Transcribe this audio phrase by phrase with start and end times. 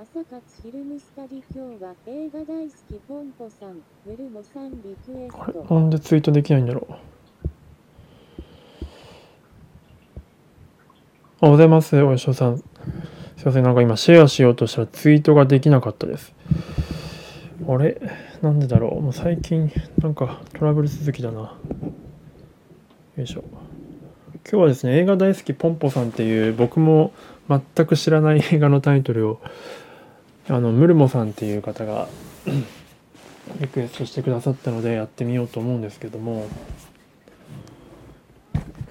[0.00, 5.74] 朝活フィルムスタディ今日は映画大好きポンポさん、ウェルモさんリクエスト。
[5.74, 6.92] なんでツイートできないんだろう。
[11.40, 12.58] おはようございます、おやしょさん。
[12.58, 12.64] すい
[13.44, 16.32] ません、なんか今シェアしようとしたらツイートができなかったです。
[17.68, 18.00] あれ？
[18.40, 19.00] なんでだろう？
[19.02, 19.68] もう最近
[20.00, 21.40] なんかトラブル続きだな。
[21.40, 21.58] よ
[23.24, 23.42] いしょ。
[24.48, 27.12] 今日はですね、映画大好きポンポさんっていう僕も
[27.48, 29.40] 全く知らない映画のタイトルを
[30.48, 32.08] あのムルモさんっていう方が
[33.60, 36.46] リクエストしてくださったのでやってみようと思うんですけども。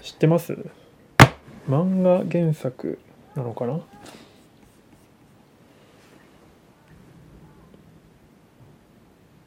[0.01, 0.57] 知ってます？
[1.67, 2.97] 漫画原作
[3.35, 3.79] なのかな？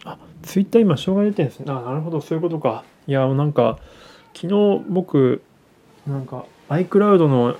[0.04, 1.72] あツイッター今障害出てるんですね。
[1.72, 2.20] あなるほど。
[2.20, 2.84] そういうことか。
[3.06, 3.78] いやなんか
[4.34, 5.42] 昨日僕
[6.06, 7.56] なんか iCloud の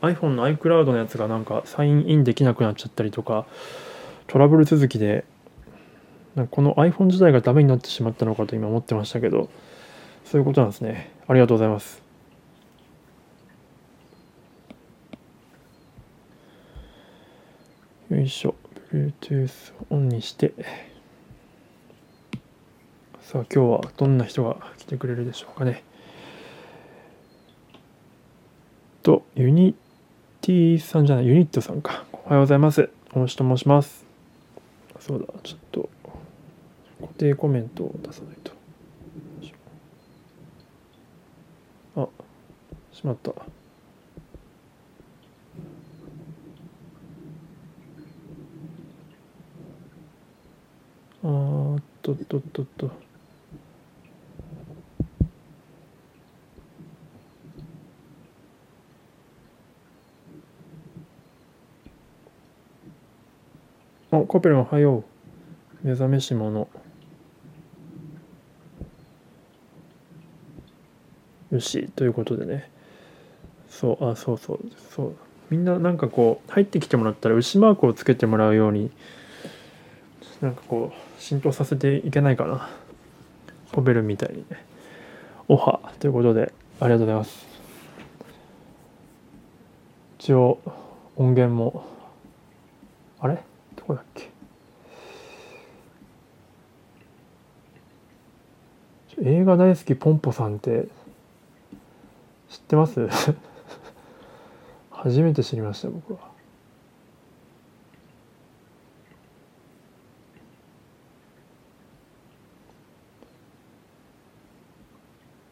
[0.00, 3.46] iPhone の iCloud のやつがなんかサインインできなくなっちゃったりとか
[4.26, 5.24] トラブル続きで
[6.34, 9.48] なんかこの iPhone 自体がダメになってしまったのかと今思ってましたけど
[10.24, 11.10] そういうことなんですね。
[11.26, 12.02] ありがとうございます。
[18.10, 18.54] よいしょ。
[18.92, 20.52] Bluetooth オンにして。
[23.20, 25.84] さあ今日はどんな人が来てくれるでしょうかね。
[29.02, 29.74] とユニ
[30.42, 32.04] ティさんじゃないユニットさんか。
[32.12, 32.90] おはようございます。
[33.14, 34.04] 大石と申します。
[34.98, 35.88] そうだちょっと
[37.00, 38.52] 固定コメントを出さないと。
[41.96, 42.08] あ
[42.92, 43.32] しまった。
[51.22, 53.09] あーっとっとっとっと。
[64.12, 65.04] あコペルンおはよ
[65.84, 65.86] う。
[65.86, 66.68] 目覚めし者。
[71.50, 72.70] よしということでね。
[73.68, 74.60] そうあそうそう。
[74.94, 75.16] そう。
[75.48, 78.90] みんななんかこう入ってきてもらったら牛マークをつけてもらうように
[80.40, 82.68] なんかこう浸透させていけないかな。
[83.72, 84.64] コベルみたいにね。
[85.48, 87.46] おはということでありがとうございます。
[90.18, 90.58] 一応
[91.16, 91.84] 音源も
[93.20, 93.49] あれ？
[93.90, 94.30] こだっけ？
[99.22, 100.86] 映画大好きポンポさんって
[102.48, 103.04] 知ってます？
[104.92, 106.30] 初めて知りました僕は。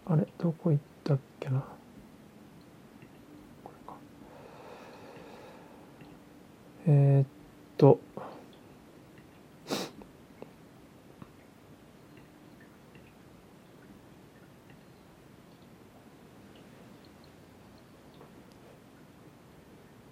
[0.06, 1.60] あれどこ行ったっけな？
[3.64, 3.94] これか。
[6.86, 7.26] えー、っ
[7.76, 8.00] と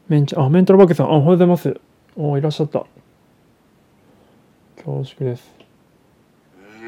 [0.08, 1.06] メンチあメンタルバケさん。
[1.06, 1.80] あおはようございます。
[2.14, 2.86] おいらっしゃった。
[4.76, 5.50] 恐縮です。
[6.80, 6.86] う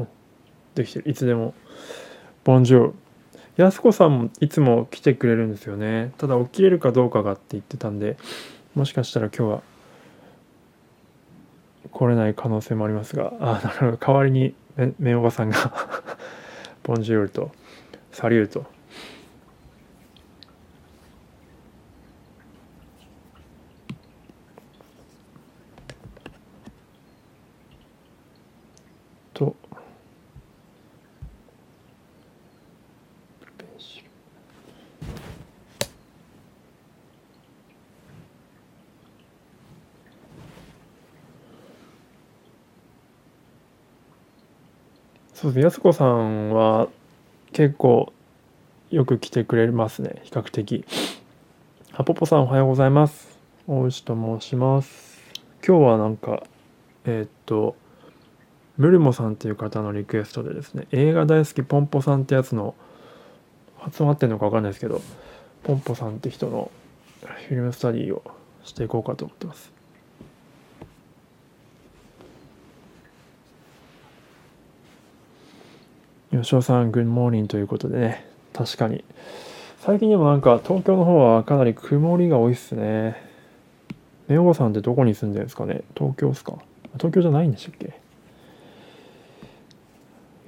[0.00, 0.08] ん
[0.74, 1.10] できてる。
[1.10, 1.52] いつでも。
[2.42, 2.94] ボンジュール。
[3.56, 6.14] やすこさんもいつも来てくれるんですよね。
[6.16, 8.16] ただ起きれるかどうかがって言ってたんで
[8.74, 9.62] もしかしたら今日は
[11.90, 13.34] 来れない可能性もありますが。
[13.40, 13.96] あなるほど。
[13.98, 15.74] 代わりにめめおばさんが
[16.82, 17.50] ボンジュールと
[18.10, 18.64] サリューと
[45.50, 46.88] そうですね、やすこさんは
[47.52, 48.12] 結構
[48.90, 50.84] よく来てくれますね、比較的。
[51.90, 53.36] はぽぽさんおはようございます。
[53.66, 55.18] 大石と申します。
[55.66, 56.44] 今日はなんか、
[57.04, 57.74] えーっと、
[58.76, 62.76] ムルモさんっていう方のリクエストでですね、映画大好きポンポさんってやつの、
[63.78, 65.00] 発音合ってるのか分かんないですけど、
[65.64, 66.70] ポンポさんって人の
[67.22, 68.22] フィルムスタディを
[68.62, 69.79] していこうかと思ってます。
[76.30, 79.04] 吉尾さん、グッモーニングということでね、確かに。
[79.80, 83.16] 最近でもなんか東京の方はかなり曇りが多いっすね。
[84.28, 85.82] メオゴさんってどこに住んでるんですかね？
[85.96, 86.54] 東京っすか？
[86.98, 87.86] 東京じゃないんでしたっけ？
[87.86, 87.92] よ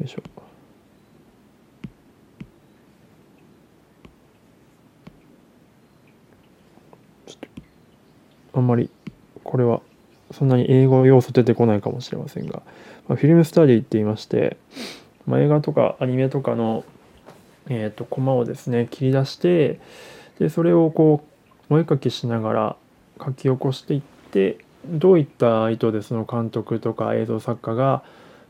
[0.04, 0.22] いしょ。
[7.26, 7.36] ちょっ
[8.52, 8.88] とあんまり
[9.42, 9.80] これは
[10.30, 12.62] そんなに英語要素出てこないかもしれませんが、
[13.08, 14.58] まあ、フィルムスタディって言いまして、
[15.26, 16.84] まあ、映画とかアニメとかの、
[17.68, 19.80] えー、とコマをですね切り出して
[20.38, 21.24] でそれをこ
[21.70, 22.76] うお絵かきしながら
[23.24, 28.02] 書き起こしていってどういった意図でその監督とか映像作家が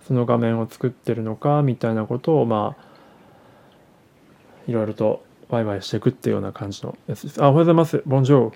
[0.06, 2.92] その画面を作ってるのかみたいなことをまあ
[4.66, 7.42] いろいろとワイワイしていくっていうような感じのやつです。
[7.42, 8.02] あ、おはようございます。
[8.06, 8.54] ボンジョー。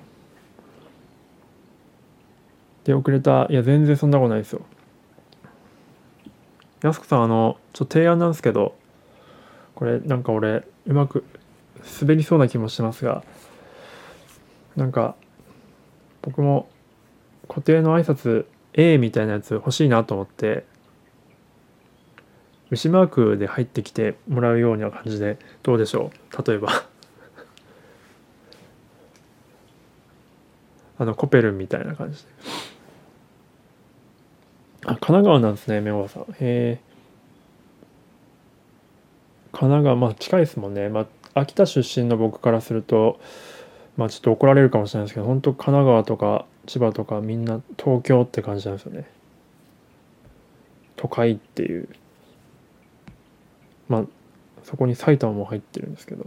[2.85, 3.47] で、遅れた。
[3.51, 4.63] いや、全然そんなことないですよ。
[6.83, 8.77] やすこさん、あの、ちょっと提案なんですけど、
[9.75, 11.25] これ、なんか俺、うまく
[12.01, 13.25] 滑りそうな気もしますが、
[14.77, 15.15] なんか、
[16.23, 16.69] 僕も
[17.49, 20.67] 固定の挨拶 A みたいなやつ欲しいなと思って、
[22.71, 26.43] 牛マークで入ってきてもらうような感じでどうでしょう？
[26.47, 26.69] 例えば。
[30.99, 32.29] あのコペルンみたいな感じで。
[34.87, 36.23] あ神奈川なんですねメオさん。
[36.23, 36.81] へえ
[39.51, 40.89] 神奈川まあ近いですもんね。
[40.89, 43.19] まあ秋田出身の僕からすると
[43.97, 49.11] まあちょっと怒られるかもしれないですけど本当神奈川とか千葉とかみんな東京って感じなんですよね。
[50.95, 51.89] 都会っていう。
[53.89, 54.05] まあ
[54.63, 56.27] そこに埼玉も入ってるんですけど。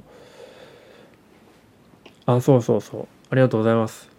[2.25, 3.07] あそうそうそう。
[3.29, 4.09] ありがとうございます。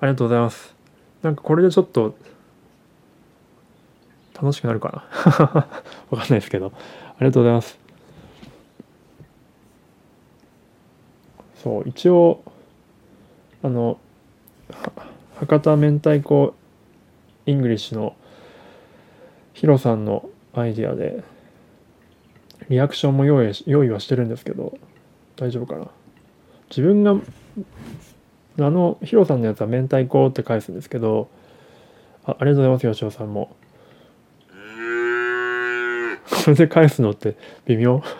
[0.00, 0.74] ありがとうございます。
[1.22, 2.16] なんかこれでちょっと
[4.42, 5.68] 楽しくなるかな。
[6.10, 6.72] わかんないですけど。
[6.74, 7.78] ありがとうございます。
[11.62, 12.42] そう一応
[13.62, 13.98] あの
[15.36, 16.54] 博多明太子
[17.46, 18.16] イングリッシュの
[19.52, 21.22] ヒロさんのアイディアで
[22.68, 24.76] リアクションも用意用意はしてるんですけど
[25.36, 25.86] 大丈夫かな。
[26.68, 27.16] 自分があ
[28.70, 31.28] のヒロさんのやつは明太子って返すんですけど
[32.24, 33.54] あありがとうございます吉尾さんも。
[36.44, 37.36] これで返すのって
[37.66, 38.02] 微妙？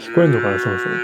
[0.00, 0.94] 聞こえんのかなそもそも。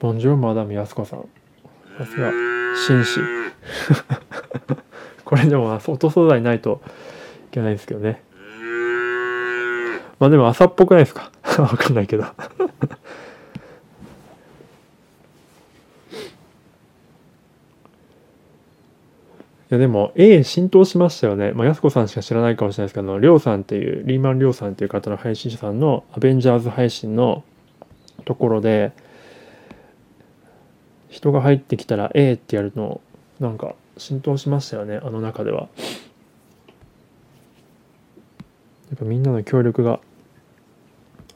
[0.00, 1.26] ボンジョーマダムやすこさん。
[1.98, 2.30] さすが
[2.86, 3.20] 紳士。
[5.24, 6.82] これでも音素材ないと
[7.48, 8.22] いけないんですけどね。
[10.18, 11.30] まあでも朝っぽくないですか？
[11.58, 12.24] わかんないけど。
[19.74, 21.52] やでも A 浸透しましたよね。
[21.52, 27.44] まあ、やすこさんしか知らないかもしれないですけど、りょうさんっていう、リーマンりょうさんっていう方の配信者さんのアベンジャーズ配信の
[28.24, 28.92] ところで、
[31.08, 33.00] 人が入ってきたら A ってやるの、
[33.40, 35.68] なんか浸透しましたよね、あの中では。
[38.90, 40.00] やっぱみんなの協力が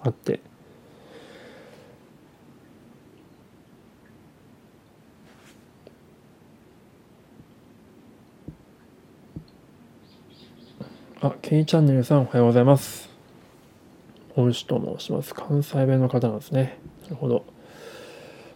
[0.00, 0.40] あって。
[11.20, 13.10] あ、K チャンネルさんおはようございます。
[14.37, 15.34] 恩師と申します。
[15.34, 16.78] 関西弁の方なんですね。
[17.02, 17.44] なるほど。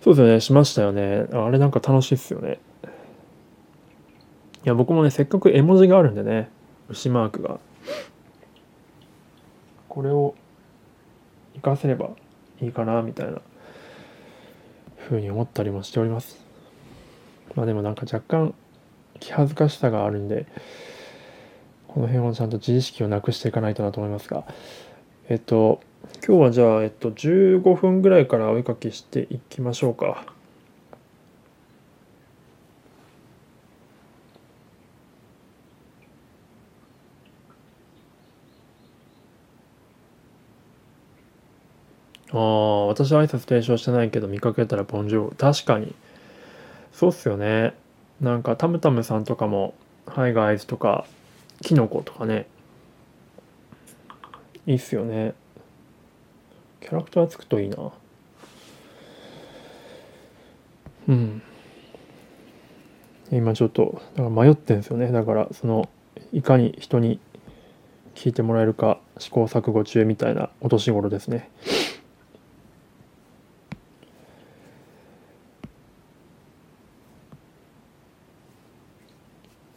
[0.01, 1.27] そうですよね、しましたよね。
[1.33, 2.61] あれなんか楽しいっすよね。
[4.65, 6.51] いや、僕もね、せっかく絵文字があるんでね、
[6.89, 7.59] 牛マークが。
[9.89, 10.37] これを
[11.55, 12.11] 活かせれば
[12.61, 13.41] いいかな、みたいな
[14.99, 16.47] ふうに思ったりもしております。
[17.57, 18.55] まあでもなんか若干
[19.19, 20.47] 気恥ずかしさがあるんで、
[21.93, 24.45] この辺をちゃんと自意識をなくしていかないとなと思いますが、
[25.29, 25.81] えっと、
[26.27, 30.25] 今日はじゃあ、えっと、15分ぐらいからお絵かきしていきましょうか。
[42.33, 45.37] ああ、私は挨拶提唱してないけど見かけたらボンジョー。
[45.37, 45.95] 確かに。
[46.93, 47.75] そうっすよね。
[48.23, 49.75] なんかタムタムさんとかも、
[50.07, 51.05] ハイガイズとか、
[51.63, 52.47] キノコとかね。
[54.67, 55.35] いいっすよね。
[56.81, 57.93] キャラクターつくといいな。
[61.09, 61.43] うん。
[63.31, 65.11] 今ちょっと、だから迷ってんですよね。
[65.11, 65.89] だから、その、
[66.33, 67.19] いかに人に
[68.15, 71.51] 聞いてもらえるか試行錯誤中みたいなお年頃ですね。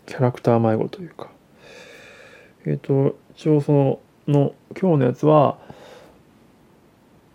[0.06, 1.30] キャラクター迷子というか。
[2.66, 5.58] えっ、と、一応その、の、今日のやつは、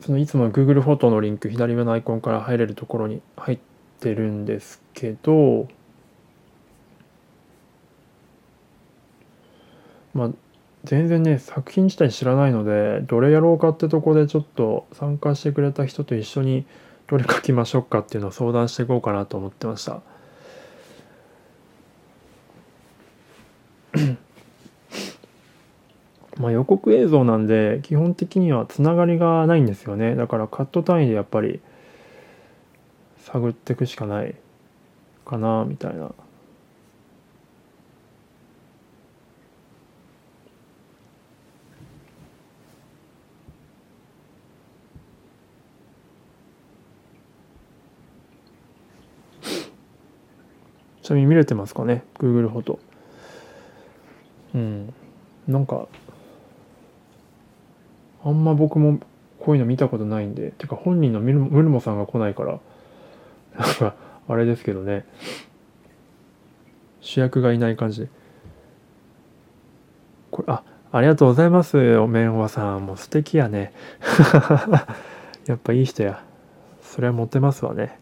[0.01, 3.59] そのいつもの Google フォトのリンク、左上のアイコンから入れるところに入っ
[4.01, 5.69] てるんですけど、
[10.15, 10.31] まあ、
[10.85, 16.65] 全然ね作品自体知らないのでどれやろうかってとこでちょっと参加してくれた人と一緒に
[17.07, 20.01] どれ書きましょうかっていうのを相談していこうかなと思ってました。
[26.41, 30.15] まあ予告映像なんで基本的にはつながりがないんですよね。
[30.15, 31.61] だからカット単位でやっぱり
[33.19, 34.35] 探っていくしかない
[35.27, 36.13] かなみたいな。
[51.03, 52.79] ちなみに見れてますかね？Google フォト。
[54.55, 54.95] うん。
[55.49, 55.89] なんか
[58.25, 59.01] あんま僕も
[59.39, 62.61] こういうの見たことないんでてか本人のムルムルモさんが来ないから
[63.59, 63.95] なんか
[64.29, 65.05] あれですけどね。
[67.01, 68.09] 主役がいない感じで。
[70.31, 70.63] これあ
[70.93, 72.87] ありがとうございますおめんわさん。
[72.87, 73.73] もう素敵やね。
[75.47, 76.23] やっぱいい人や。
[76.83, 77.99] それはモテますわね。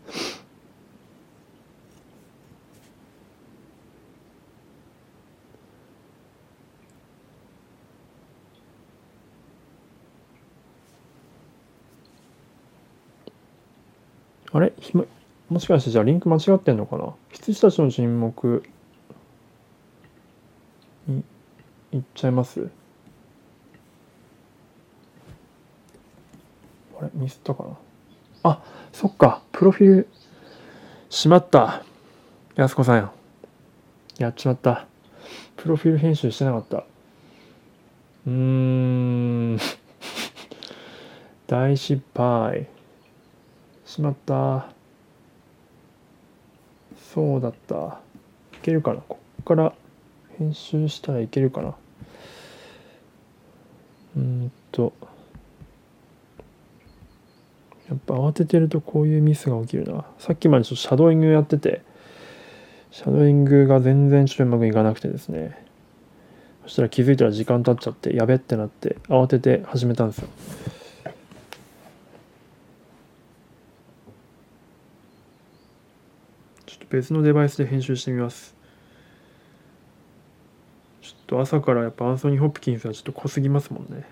[14.52, 14.72] あれ？
[14.80, 15.04] ひま
[15.48, 17.14] もしかしてじゃあリンク間違ってんのかな？
[17.32, 18.62] 羊たちの沈黙。
[21.06, 21.24] に
[21.92, 22.68] いっちゃいます？
[26.98, 27.10] あれ？
[27.14, 27.70] ミスったかな？
[28.42, 28.62] あ
[28.92, 29.42] そっか。
[29.52, 30.08] プロフィール。
[31.10, 31.82] しまった。
[32.56, 33.12] やすこさんや。
[34.18, 34.86] やっちまった。
[35.56, 36.84] プロフィール編集してなかった。
[38.26, 39.58] うーん。
[41.46, 42.68] 大失敗。
[43.88, 44.68] しまった。
[47.12, 48.00] そうだった。
[48.52, 49.00] いけるかな？
[49.00, 49.73] こっから
[50.38, 51.75] 編集したらいけるかな？
[54.18, 54.92] うんと。
[57.88, 60.04] やっぱ慌ててるとこういうミスが起きるな。
[60.18, 61.80] さっきまでちょっとシャドーイングやってて
[62.90, 65.66] シャドーイングが全然ちょっとうまくいかなくてですね。
[66.64, 70.28] そしたら気づいたら時間経っちゃってやべってなって慌てて始めたんですよ
[76.66, 78.57] ちょっと別のデバイスで編集してみます。
[81.02, 84.09] ちょっと朝からやっぱアンソニー・ホップキンスはちょっと濃すぎますもんね。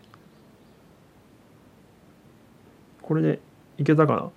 [3.03, 3.41] これで
[3.79, 4.31] いけたかな？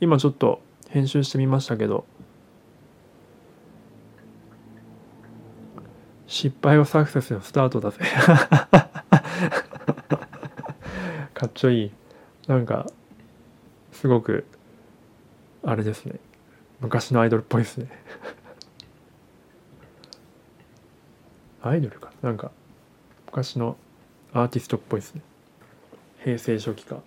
[0.00, 2.06] 今ちょっと編集してみましたけど。
[6.28, 7.98] 失敗はサクセスのスタートだぜ。
[11.34, 11.92] かっちょいい。
[12.48, 12.86] なんか
[13.92, 14.44] すごく
[15.62, 16.18] あれですね。
[16.80, 17.88] 昔のアイドルっぽいですね。
[21.62, 22.12] アイドルか。
[22.22, 22.50] なんか
[23.26, 23.76] 昔の
[24.32, 25.22] アーティストっぽいですね。
[26.22, 26.98] 平成初期か。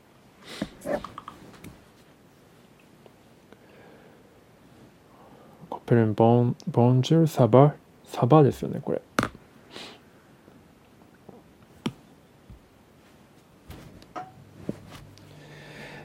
[5.69, 7.75] コペルンボンボンジュールサバ？
[8.05, 9.01] サバですよねこれ。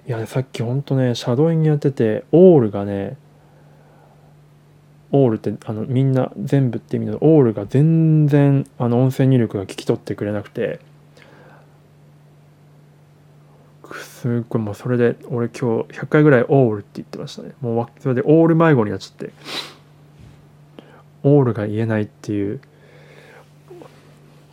[0.06, 3.16] いやねさっきほんとねシャドーイングやっててオールがね
[5.14, 10.80] オールってあのみんな全部って意味のオールが全然あの音声入力が聞き取ってくれなくて。
[13.92, 17.52] すっごいもうそれで俺今日100回ぐらいオールって言ってましたね。
[17.60, 19.32] もうそれでオール迷子になっちゃって。
[21.22, 22.60] オールが言えないっていう。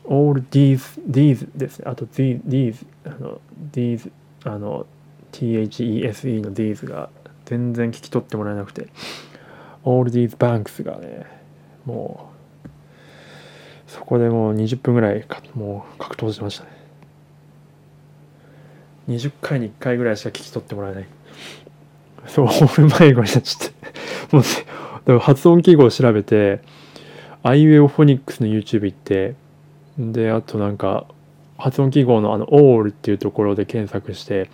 [0.05, 1.85] all these these ですね。
[1.87, 3.41] あと these these あの
[3.71, 4.11] these
[4.43, 4.85] あの
[5.31, 7.09] THESE の these が
[7.45, 8.89] 全然聞き取ってもらえなくて。
[9.83, 11.25] All these banks がね
[11.85, 12.31] も
[12.65, 12.69] う
[13.87, 16.69] そこでもう20分ぐらいかもう格闘してましたね。
[19.09, 21.07] 20回に1回ぐらいしか聞き取ってもらえない。
[22.27, 23.73] そうオール迷子になっちゃって。
[24.31, 26.61] もう発音記号を調べて
[27.43, 29.35] アイウェオフォニックスの YouTube 行って
[29.97, 31.05] であとなんか
[31.57, 34.49] 発音記号のあの「オール」っていうところで検索して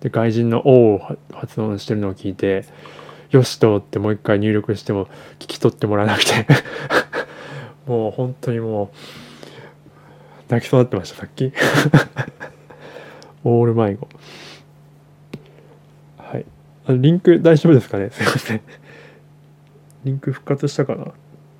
[0.00, 2.64] で外人の「オ」を発音してるのを聞いて
[3.30, 5.06] 「よし」と思ってもう一回入力しても
[5.38, 6.46] 聞き取ってもらえなくて。
[7.86, 11.52] もう本当にもう泣きそうになってましたさっき。
[13.44, 14.08] オール迷子。
[16.18, 16.44] はい。
[16.86, 18.10] あリンク大丈夫ですかね？
[18.12, 18.60] すいません。
[20.04, 21.12] リンク復活したかな？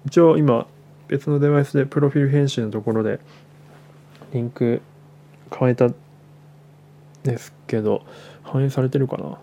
[0.04, 0.66] 一応今
[1.08, 3.20] 別のデバイスでプロフィール編集のところで
[4.34, 4.82] リンク
[5.58, 5.88] 変えた
[7.22, 8.02] ですけど
[8.42, 9.38] 反映されてるかな？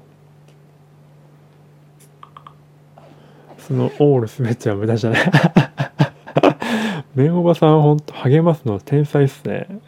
[3.67, 5.31] そのオール全ては無駄じゃない
[7.15, 9.79] メンおばさんほんと励ますの天才っすね。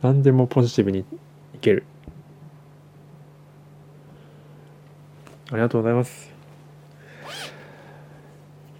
[0.00, 1.04] 何でもポジティブにい
[1.60, 1.84] ける。
[5.50, 6.32] ありがとうございます。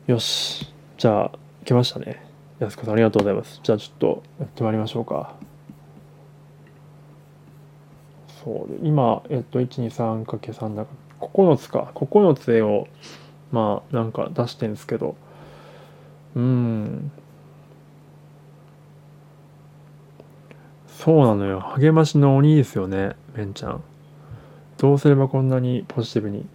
[0.07, 0.73] よし。
[0.97, 1.33] じゃあ、
[1.65, 2.25] 来ましたね。
[2.59, 3.61] やすこさんありがとうございます。
[3.63, 5.35] じゃあちょっとやってまいりましょうか。
[8.43, 11.93] そうで、今、えっと、123×3 だから、9つか。
[11.95, 12.89] 9つ絵を、
[13.53, 15.15] まあ、なんか出してんですけど、
[16.35, 17.13] うん。
[20.87, 21.61] そうなのよ。
[21.61, 23.83] 励ましの鬼ですよね、ベンちゃん。
[24.79, 26.47] どうすればこんなにポジティブに。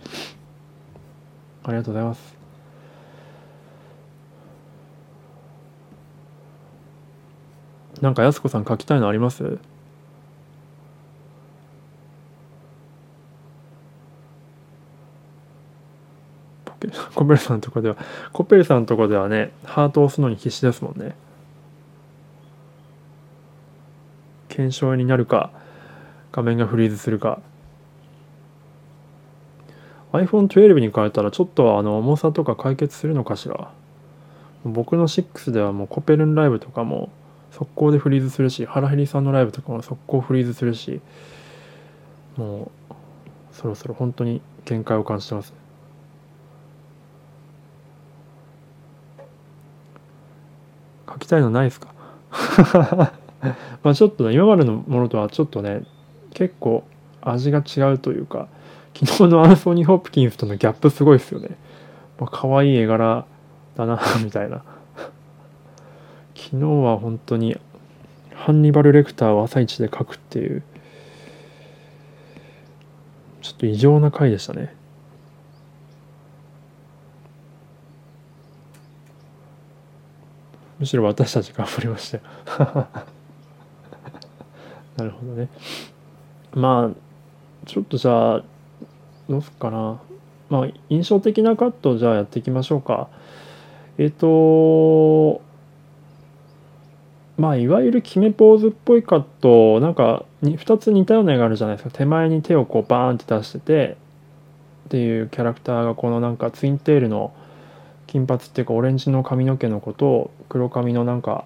[1.64, 2.38] ありがとうございます。
[8.02, 9.58] なんかやすこさん書きたいのあります
[16.66, 16.88] ポケ
[17.18, 17.98] コペルさんのとこでは
[18.32, 21.16] コペルさんとこではねハートを押すのに必死ですもんね。
[24.50, 25.52] 検証になるか
[26.32, 27.42] 画面がフリーズするか。
[30.14, 33.72] iPhone12 に変えたらちょっとあの重さとか解決するのかしら。
[34.64, 37.10] 僕の6ではもうコペルンライブとかも
[37.50, 41.02] 速攻でフリーズするしハラヘリさんのライブとかも速攻フリーズするし
[42.36, 42.96] もう
[43.54, 45.54] そろそろ本当に限界を感じてます
[51.18, 51.94] 書きたいのないですか？
[53.84, 55.84] まあちょっとね今までのものとはちょっとね
[56.34, 56.84] 結構
[57.22, 58.48] 味が違うというか
[58.94, 61.50] 昨日のアンソニー・ホップキンスとのギャップすごいですよね。
[62.20, 63.26] まあ、可愛い絵柄
[63.76, 64.64] だな みたいな。
[66.36, 67.58] 昨日は本当に
[68.34, 70.64] ハンニバル・レクターを朝一で描くっていう
[73.42, 74.76] ちょっと異常な回でしたね。
[80.80, 82.24] むしろ私たち頑張りましたよ。
[84.98, 85.50] なるほどね。
[86.54, 86.96] まあ
[87.66, 88.44] ちょっとじゃあ
[89.30, 90.00] どうすっかな。
[90.50, 93.08] まあ印象的なカットをじゃあやっていきましょうか。
[93.98, 95.42] えっ、と
[97.38, 103.98] まあいわゆる決めポーズっぽいカットなんかに2つ似たような絵があるじゃないですか手前に手をこうバーンって出してて
[104.88, 107.34] っていうキャラクターがこのなんかツインテールの
[108.08, 111.46] 金髪っていうかオレンジの髪の毛の子と黒髪のなんか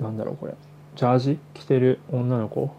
[0.00, 0.54] なんだろうこれ。
[0.96, 2.74] ジャージ着てる女の子、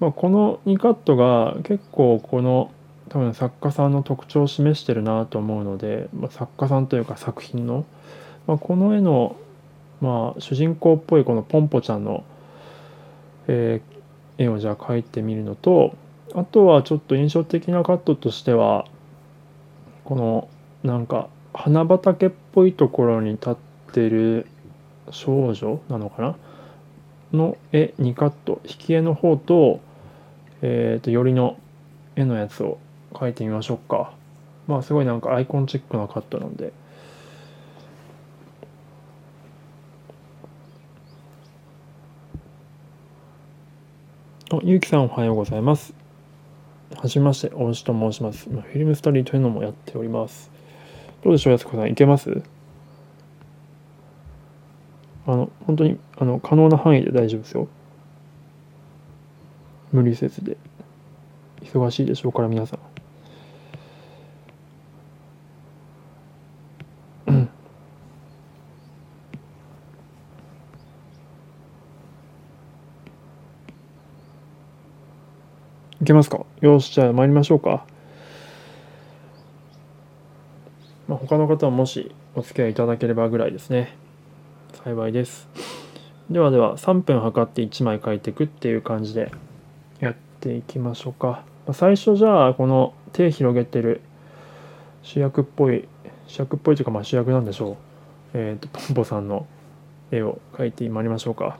[0.00, 2.72] まあ、この2カットが結構この
[3.08, 7.84] 多分作家さんの特徴を示してるなと思うので、まあ、作家さんというか作品の、
[8.48, 9.36] まあ、この絵の
[10.00, 12.24] まあ主人公っぽいこのポンポちゃんの、
[13.46, 13.92] えー
[14.38, 15.94] 絵をじゃあ描いてみるのと
[16.34, 18.86] あとはちょっと印象的なカットとしては
[20.04, 20.48] この
[20.82, 23.56] なんか花畑っぽいところに立っ
[23.92, 24.46] てる
[25.10, 26.36] 少女なのかな？
[27.32, 29.80] の絵2カット引き絵の方と,、
[30.60, 31.56] えー、と寄りの
[32.14, 32.78] 絵のやつを
[33.12, 34.12] 描いてみましょうか。
[34.66, 36.72] まあすごいなんかアイコンチックなカットなんで。
[44.52, 45.94] あゆうきさんおはようございます。
[46.94, 48.48] はじめまして大石と申します。
[48.50, 50.51] 今フィルムスタディというのもやっております。
[51.22, 51.88] どうでしょうやすこさん。
[51.88, 52.42] いけます？
[55.24, 57.68] あの本当にあの可能な範囲で大丈夫ですよ。
[59.92, 60.56] 無理せずで。
[61.62, 62.80] 忙しいでしょうから皆さん。
[67.30, 67.48] うん。
[76.00, 76.44] いけますか？
[76.60, 77.86] よしじゃあ参りましょうか、
[81.06, 83.96] まあ、他の方はもしお付き合いいただければぐらいですね。
[84.84, 85.48] 幸いです。
[86.28, 89.32] ではでは3分測って1枚書いていくっていう感じで
[89.98, 91.42] やっていきましょうか。
[91.72, 94.02] 最初じゃあこの手広げてる
[95.02, 95.88] 主役っぽい
[96.26, 97.76] 主役っぽいというかまあ主役なんでしょう。
[98.34, 99.46] えっ、とポンポさんの
[100.10, 101.56] 絵を描いてまいりましょうか。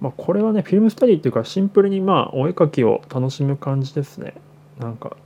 [0.00, 4.32] まあこれはねフィルムスタディっていうかシンプルにまあお絵描きを楽しむ感じですね。
[4.78, 5.18] なんか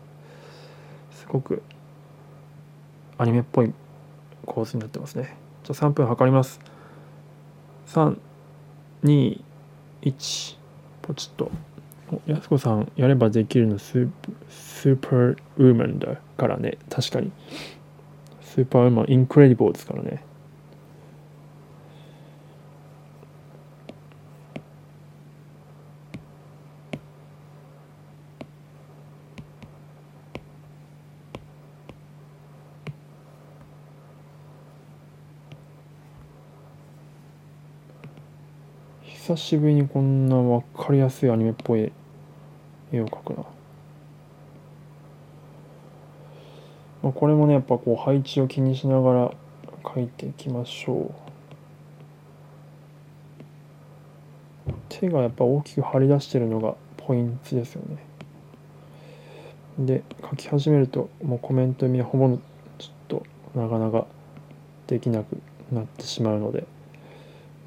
[1.13, 1.63] すごく
[3.21, 3.71] アニメっぽい
[4.47, 5.37] 構図になってますね。
[5.63, 6.59] じゃあ3分測ります。
[9.05, 9.43] 321
[11.03, 11.51] ポチッと。
[12.27, 14.11] やすこさんやればできるのスー
[14.49, 16.79] スーパーウーマンだからね。
[16.89, 17.31] 確かに。
[18.41, 20.25] スーパーウーマンインクレディボーですからね。
[39.41, 41.93] しぶりにこんな分かりやすいアニメっぽい
[42.93, 43.45] 絵を描くな。
[47.03, 49.33] まあ、これもね、やっぱこう配置を気にしながら
[49.83, 51.13] 描いていきましょ
[54.69, 54.73] う。
[54.89, 57.97] 手がやっぱ大きく張り出してるのがポイントですよね。
[59.79, 62.29] で、書き始めるともうコメント読みはほぼ
[62.79, 63.23] ちょっと
[63.55, 64.07] なかなか
[64.87, 65.41] できなく
[65.73, 66.67] なってしまうので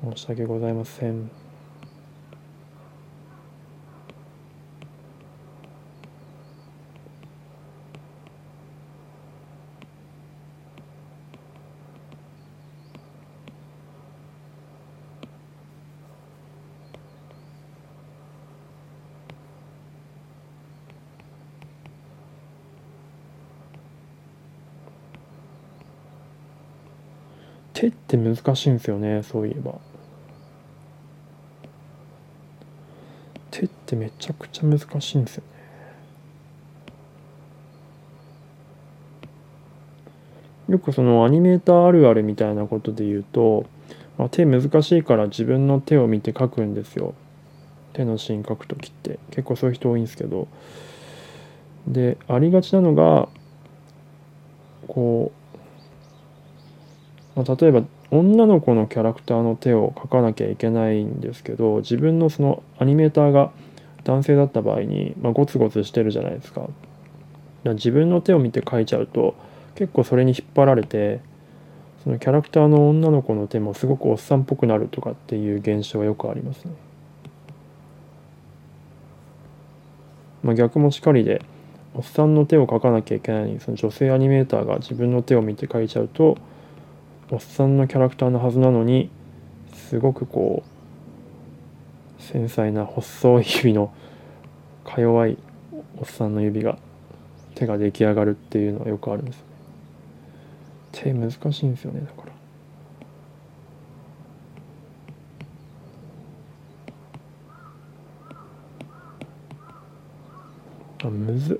[0.03, 1.31] 申し訳ございません。
[27.73, 29.75] 手って難しいんですよねそういえば。
[33.51, 35.53] 手ってめちゃくちゃ難しいんですよね。
[40.69, 43.65] よくそのアニメーターあるあるみたいなことで言うと、
[44.17, 47.13] まあ、手難しいから自分の手を見て描くんですよ。
[47.93, 49.19] 手のシーン描く時って。
[49.29, 50.47] 結構そういう人多いんですけど。
[51.87, 53.27] でありがちなのが
[54.87, 55.31] こ
[57.35, 63.51] う、まあ、例えば女の子のキャラクターの手を描かなきゃいけないんですけど自分のそのアニメーターが
[64.03, 66.61] 男性だった場合に、まあ、ゴツゴツしてるじゃないですか。
[66.61, 66.69] か
[67.73, 69.35] 自分の手を見て描いちゃうと
[69.73, 71.21] 結構それに引っ張られて
[72.03, 76.73] そのキャラクターの女の子の手もすごくおっさんっぽくなるとかっていう現象がよくありますね。
[80.43, 81.41] まあ、逆もしかりで
[81.95, 86.37] おっさんの手を描かなきゃいけないのにその女性アニメーターが自分の手を見て描いちゃうと
[87.33, 89.09] おっさんのキャラクターのはずなのに
[89.89, 90.61] すごくこ
[92.19, 93.91] う繊細な細い指の
[94.85, 95.39] か弱い
[95.97, 96.77] おっさんの指が
[97.55, 99.49] 手が出来上がるっていうのはよくあるんですよね。
[100.91, 102.29] 手難しいんですよねだか
[111.01, 111.07] ら。
[111.07, 111.59] あむず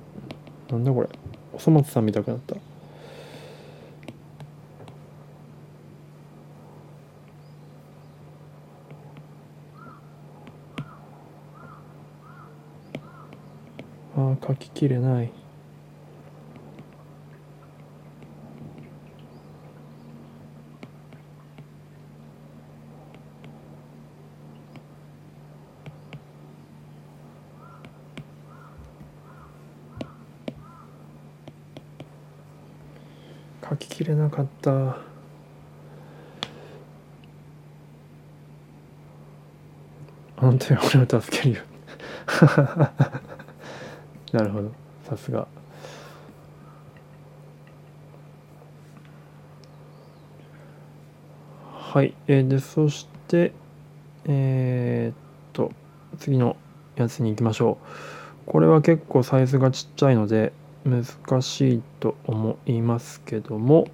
[0.70, 1.08] なんだこれ
[1.52, 2.54] おそ松さん見たくなった
[14.16, 15.30] あ書ききれない。
[33.68, 34.70] 書ききれなかった。
[34.70, 34.96] あ
[40.42, 41.62] の手は俺を助けるよ。
[44.34, 44.72] なるほど。
[45.04, 45.46] さすが。
[51.72, 53.52] はい、えーでそして
[54.24, 55.16] えーっ
[55.52, 55.70] と
[56.18, 56.56] 次の
[56.96, 57.78] やつに行きましょ
[58.48, 58.50] う。
[58.50, 60.52] これは結構サイズがちっちゃいので
[60.84, 61.04] 難
[61.40, 63.86] しいと思いますけども。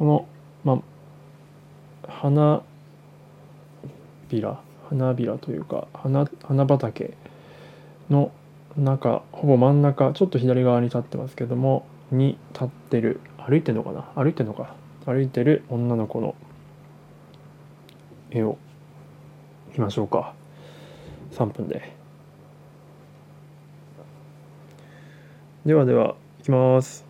[0.00, 0.26] この、
[0.64, 0.82] ま
[2.02, 2.62] あ、花
[4.28, 4.60] びら。
[4.88, 7.14] 花びらというか花花畑
[8.10, 8.32] の
[8.76, 14.02] 中ほぼ真ん中ちょっと左側に立ってますけどもに立ってる歩いてるのかな？
[14.14, 14.74] 歩いてるのか？
[15.06, 16.34] 歩いてる女の子の
[18.30, 18.58] 絵を
[19.70, 20.34] いきましょうか。
[21.32, 21.94] 3分で。
[25.66, 27.04] ではではいきます。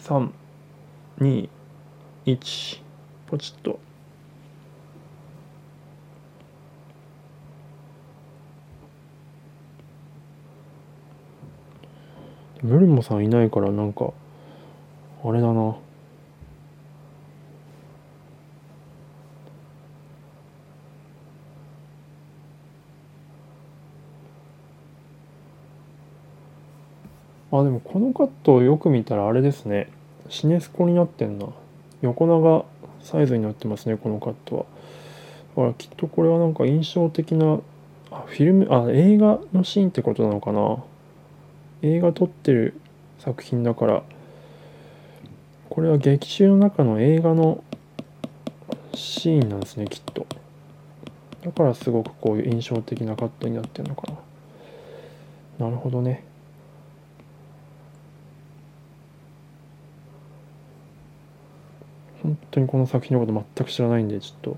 [0.00, 1.48] 321
[3.26, 3.78] ポチッと。
[12.62, 14.12] ムルモさんいないからなんか
[15.24, 15.76] あれだな。
[27.54, 29.90] あでもこのカットをよく見たらあれですね。
[30.28, 31.48] シネスコになってんな。
[32.00, 32.64] 横長
[33.00, 34.64] サイズになってますねこのカットは。
[35.56, 37.58] だからきっとこれはなんか印象的な
[38.10, 40.82] あフィルムあ映画のシーンってことなのかな。
[41.82, 42.80] 映画撮ってる
[43.18, 44.02] 作品だから
[45.68, 47.62] これは劇中の中の映画の
[48.94, 50.26] シーンなんですねきっと。
[51.44, 54.12] だからすごくこういう印象的なカットになってるのか
[55.58, 55.66] な。
[55.66, 56.24] なるほどね。
[62.22, 64.56] 本当にこの作品のこと全く知らないんでちょっと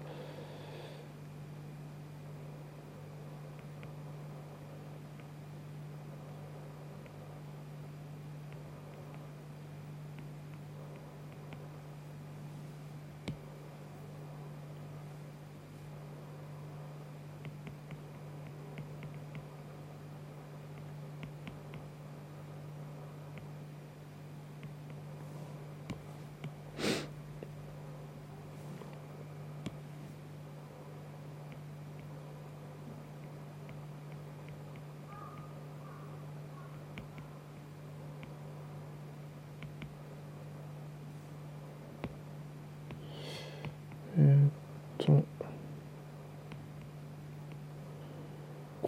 [44.16, 44.50] えーっ
[44.98, 45.24] と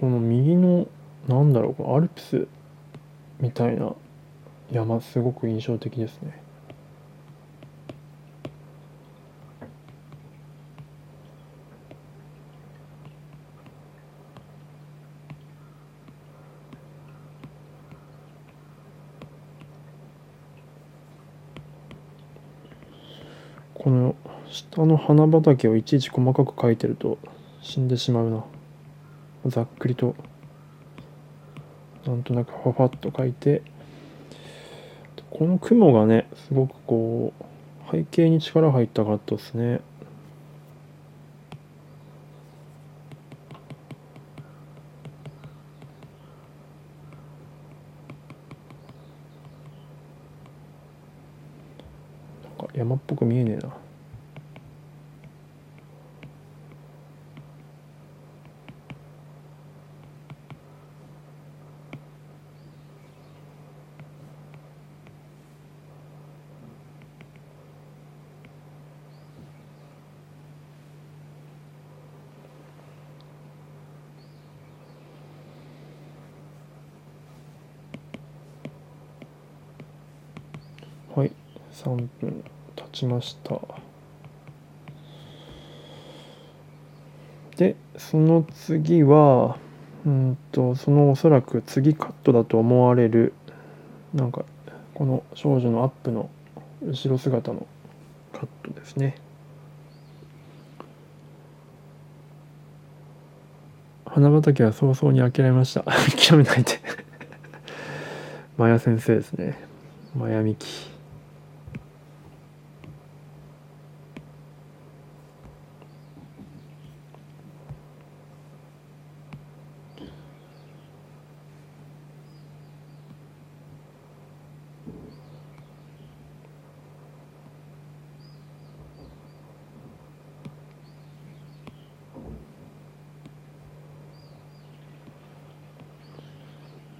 [0.07, 0.87] この右の
[1.27, 2.47] なんだろうこのアルプス
[3.40, 3.92] みたいな
[4.71, 6.40] 山すごく印象的ですね。
[23.75, 24.14] この
[24.49, 27.19] 下の花畑をいちいち細かく描いてると
[27.61, 28.45] 死んでしまうな。
[29.49, 30.15] ざっくりと
[32.07, 33.63] なんとなくファファッと書いて
[35.31, 39.81] この雲がねすごくこう背景に力入ったかったですね
[52.45, 53.73] なんか山っぽく見えねえな
[81.17, 81.33] はい
[81.73, 83.61] 3分経ちました。
[87.57, 89.59] でその次は
[90.05, 93.33] うんとそのおそらく次カットだと思われる
[94.15, 94.45] なんか
[94.95, 96.31] この少女のアップの
[96.83, 97.67] 後ろ姿の
[98.33, 99.17] カットですね。
[104.07, 105.83] 花畑は早々に諦めました。
[105.85, 106.81] 諦めないで。
[108.57, 109.59] マヤ先生ですね。
[110.15, 110.96] マヤミキ。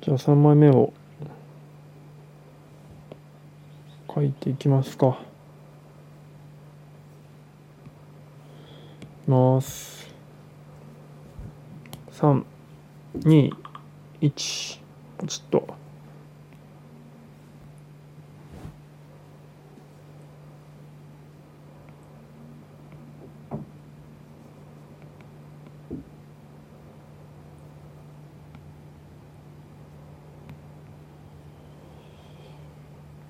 [0.07, 0.93] じゃあ3枚目を
[4.15, 5.19] 書いていきますか。
[9.01, 10.07] いきます。
[12.13, 12.45] 3、
[13.19, 13.51] 2、
[14.21, 14.81] 1、
[15.19, 15.87] ポチッと。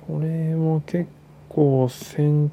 [0.07, 1.11] これも結
[1.49, 2.53] 構セン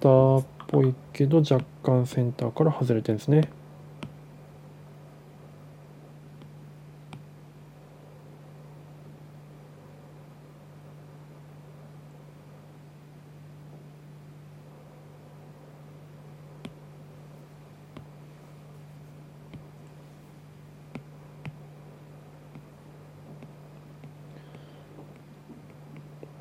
[0.00, 3.46] ターっぽいけど若干センターから外れてるんですね。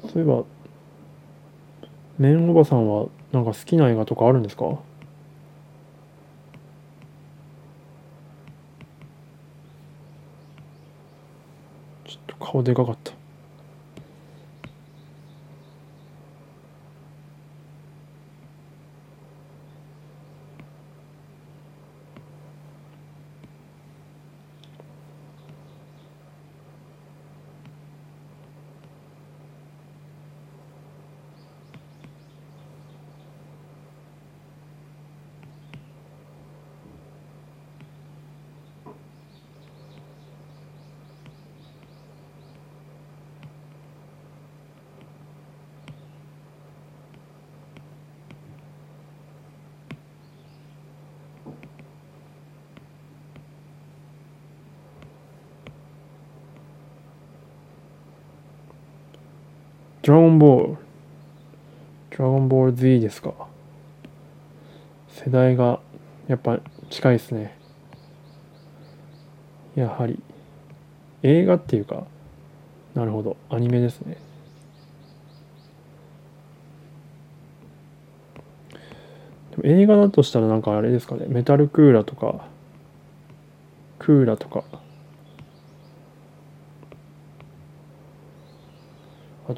[0.04, 0.46] そういえば、
[2.18, 4.63] メンおばさんはなんか好きな映画とかあるんですか？
[12.06, 13.09] ちょっと顔でかかった。
[60.10, 60.78] ドラゴンボール。
[62.17, 63.32] ドラゴンボール Z ですか？
[65.10, 65.80] 世代が
[66.28, 66.58] やっぱ
[66.89, 67.56] 近いですね。
[69.76, 70.19] やはり。
[71.22, 72.08] 映画っていうか、
[72.95, 74.17] なるほど、アニメですね。
[79.52, 82.48] でも映画だとしたらなんかあれですかね、メタルクーラーとか、
[84.00, 84.63] クーラーとか、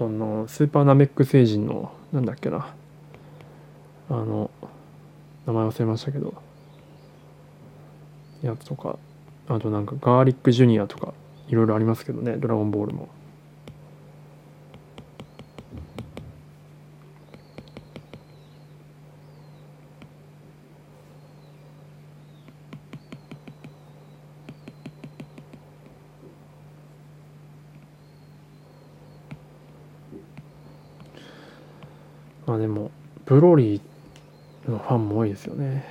[0.01, 2.73] との、スーパーナメック星人の、なんだっけな、
[4.09, 4.49] あの、
[5.45, 6.33] 名前忘れましたけど、
[8.41, 8.97] やつとか、
[9.47, 11.13] あとなんかガーリックジュニアとか、
[11.47, 13.09] いろいろありますけどね、ドラゴンボールも。
[32.51, 32.67] まあで
[33.41, 35.83] も、ブロリーのファンも多いですよね。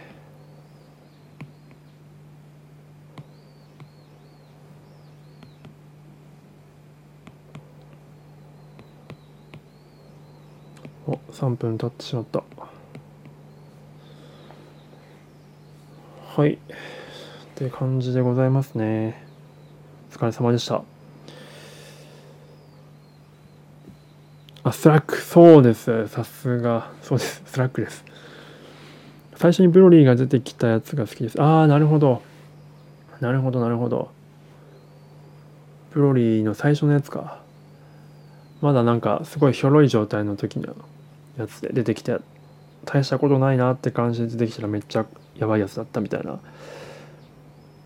[11.06, 12.44] お、3分経ってしまった。
[16.36, 16.54] はい。
[16.54, 16.58] っ
[17.56, 19.24] て感じでございますね。
[20.12, 20.99] お疲れ様でした。
[24.70, 26.08] あ、スラッグ、そうです。
[26.08, 26.90] さすが。
[27.02, 27.42] そうです。
[27.44, 28.04] スラッグです。
[29.36, 31.40] 最初にブロリーが出てきたやつが好きです。
[31.40, 32.22] ああ、なるほど。
[33.20, 34.10] なるほど、なるほど。
[35.92, 37.40] ブロリーの最初のやつか。
[38.60, 40.74] まだなんかすごいひょろい状態の時の
[41.36, 42.18] やつで出てきて
[42.84, 45.06] 大したことないなって感じで出てきたらめっちゃ
[45.36, 46.38] やばいやつだったみたいな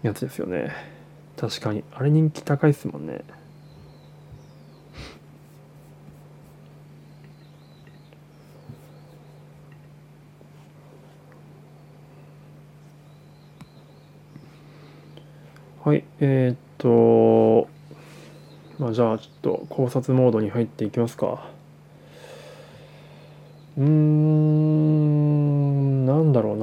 [0.03, 0.73] やつですよね
[1.37, 3.23] 確かにあれ人気高いっすもんね
[15.85, 17.69] はいえー、っと
[18.79, 21.47] まあ、じゃあちょっと考察モードに入っていきますか。
[23.79, 26.57] うーん、なんだろう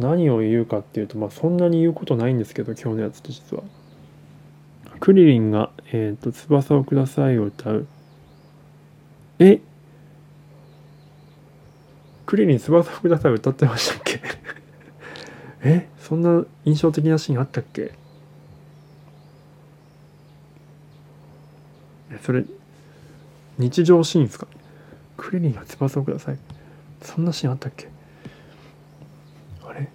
[0.00, 0.08] な。
[0.10, 3.62] 何を言うかっていうと、まあそんなに言うことないんですけど、今日のやつって実は。
[5.00, 7.86] クリリンが、えっ、と、翼をくださいを歌う。
[9.38, 9.60] え？
[12.26, 14.20] クリリン翼をくださいを歌ってましたっけ？
[15.64, 15.88] え？
[16.00, 17.92] そんな印象的なシーンあったっけ？
[22.26, 22.44] それ
[23.56, 24.48] 日常シーンですか？
[25.16, 26.38] クリリンが翼をください。
[27.00, 27.88] そんなシーンあったっけ？
[29.64, 29.88] あれ？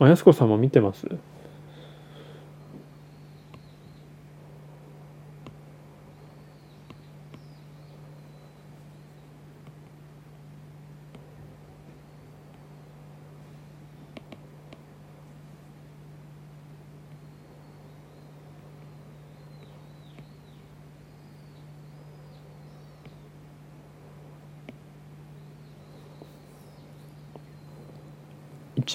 [0.00, 1.06] あやすこさんも見てます？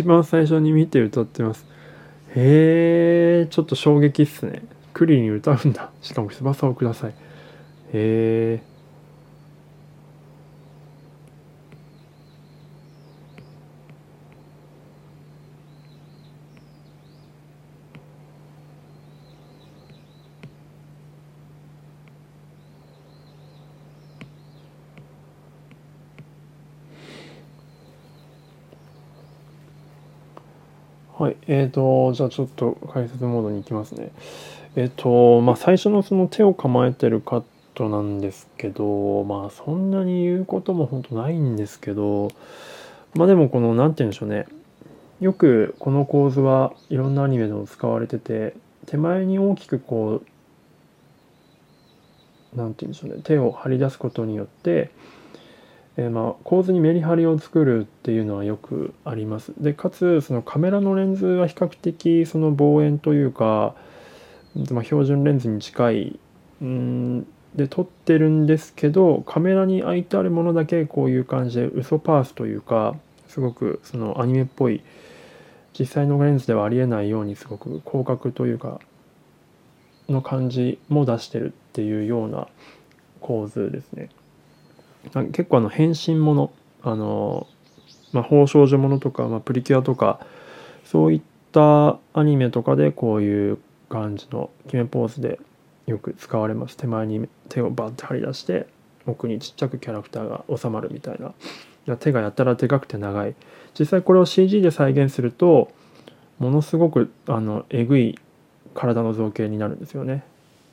[0.02, 1.64] 一番最初に見て歌ってます。
[2.36, 4.64] へえちょっと衝撃っすね。
[4.94, 5.92] クリリン歌うんだ。
[6.02, 7.12] しかも翼をください。
[7.12, 7.14] へ
[7.94, 8.71] え
[31.22, 34.10] はい、えーと、じゃあちょっと解説モードに行きますね。
[34.76, 37.44] えっ、と、まあ最初のその手を構えてるカッ
[37.76, 42.30] トなんですけど、まあそんなに言うことも本当ないんですけど、
[43.14, 44.48] まあでもこの、なんて言うんでしょうね。
[45.20, 48.56] よくこの構図はいろんなアニメでも使われてて、
[48.88, 50.24] 手前に大きくこ
[52.56, 54.90] う、なんて言うんでしょうね、手を張り出すことによって、
[56.02, 59.54] えーまあ構図にメリハリを作るっていうのはよくあります。
[59.58, 63.76] でかつそのカメラのレンズは比較的その望遠というか、
[64.72, 66.20] まあ、標準レンズに近い
[66.62, 72.96] うんで撮ってるんですけどカメラに開いてあるものだけこういう感じで嘘パースというか
[73.28, 74.82] すごくそのアニメっぽい
[75.78, 78.80] 実際のレンズではありえないようにすごく広角というか
[80.10, 82.48] の感じも出してるっていうような
[83.20, 84.10] 構図ですね。
[85.32, 86.52] 結構あの変身もの
[86.84, 87.48] あの
[88.14, 90.26] 魔法少女ものとか、まあ、プリキュアとか
[90.86, 91.22] そういっ
[91.52, 93.58] たアニメとかでこういう
[93.90, 95.40] 感じの決めポーズで
[95.88, 96.78] よく使われます。
[96.78, 98.68] 手前に手をバッて張り出して
[99.06, 101.34] 奥にちっちゃくキャラクターが収まるみたいな。
[101.98, 103.36] 手がやたらでかくて長い。
[103.78, 105.72] 実際これを CG で再現すると
[106.40, 108.20] ものすごくあのえぐい
[108.74, 110.24] 体の造形になるんですよね。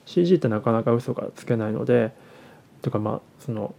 [0.06, 2.12] CG ってなかなか嘘がつけないので
[2.82, 3.74] とかまあその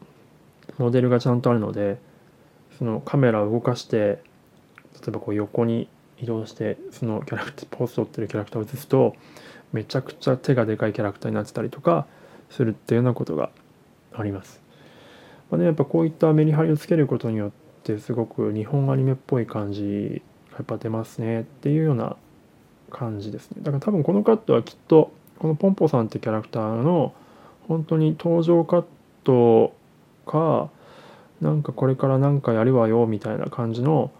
[0.78, 1.98] モデルがちゃんとあるので
[2.78, 4.22] そのカメラを動かして例
[5.08, 5.90] えばこう横に
[6.22, 9.16] 移動してそのキャラクターポーズ取ってるキャラクターを映すと
[9.72, 12.08] めちゃくちゃ手がでかいキャラクターになってたりとか
[12.50, 13.52] するっていうようなことが
[14.14, 14.62] あります。
[15.50, 17.52] まあね、やっぱこういったメリハリをつけることによっ
[17.84, 22.18] てすごく日本アニメっぽい感じがやっぱ出ますねっていうような
[22.90, 23.58] 感じですね。
[23.62, 27.14] だから多分このカットはきっとこのポンポさんってキャラクターの
[27.68, 28.86] 本当に登場カッ
[29.24, 29.74] ト
[30.30, 30.70] か
[31.42, 34.12] なんかこれから何かやるわよみたいな感じの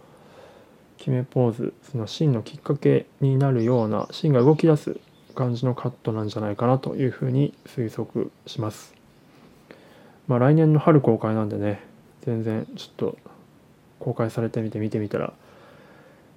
[0.98, 4.98] 決めポーズそのシーンのきっかけになるようなシーンが動き出す
[5.36, 8.96] 感じのカットなんじゃないかなというふうに推測します。
[10.28, 11.82] まあ来年の春公開なんでね
[12.22, 13.18] 全然ちょっと
[14.00, 15.34] 公開されてみて見てみたら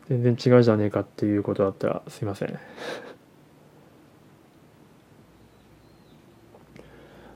[0.09, 2.59] 全然違うじゃねえかっていうことだったらすいません。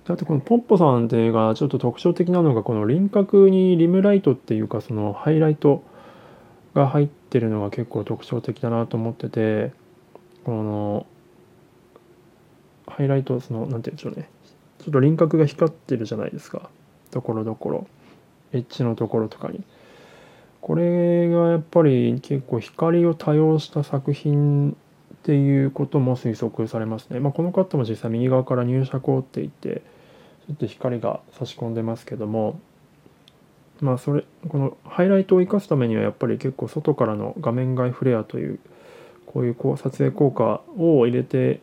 [0.08, 5.82] あとこのポッポさんっていうがちょっと特徴的なのがこの輪郭にリムライトっていうかそのハイライト
[6.74, 9.72] が入ってるのが結構特徴的だなと思ってて
[10.44, 11.06] この
[12.86, 14.28] ハイライトその何て言うんでしょうね。
[14.78, 16.70] ちょっと輪郭が光ってるじゃないですか。
[17.10, 17.86] ところどころ。
[18.52, 19.64] エッジのところとかに。
[20.60, 24.74] これがやっぱり結構光を多用した作品っ
[25.22, 29.82] ていうことも推測されますね、まあ、このカットも実際右側から入射光っていって
[30.46, 32.60] ちょっと光が差し込んでますけども
[33.80, 38.58] まあそれこのハイライトを生かすためにはやっぱり結構外からの画面外フレアという
[39.26, 41.60] こういうこう撮影効果を入れて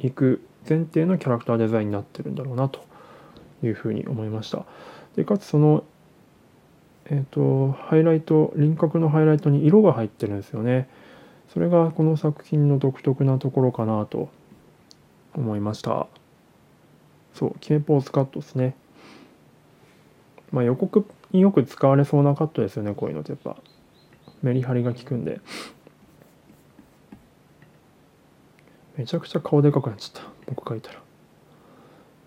[0.00, 2.84] いく前提のキャラクターデザインになってるんだろうなと
[3.62, 4.64] いうふうに思いました。
[5.14, 5.84] でかつその
[7.06, 10.88] えっ、ー、とハイライト輪郭のハイライトに色が入ってるんですよね。
[11.52, 14.30] それがこの作品の独特なところかなと
[15.34, 16.08] 思いました。
[17.34, 18.74] そう、決めポーズカットですね。
[20.50, 23.56] まあ予告によく使われそうなカットですよね、こういうのってやっぱ。
[24.42, 25.40] メリハリが効くんで。
[28.96, 30.28] めちゃくちゃ顔でかくなっちゃった。
[30.46, 31.00] 僕書いたら。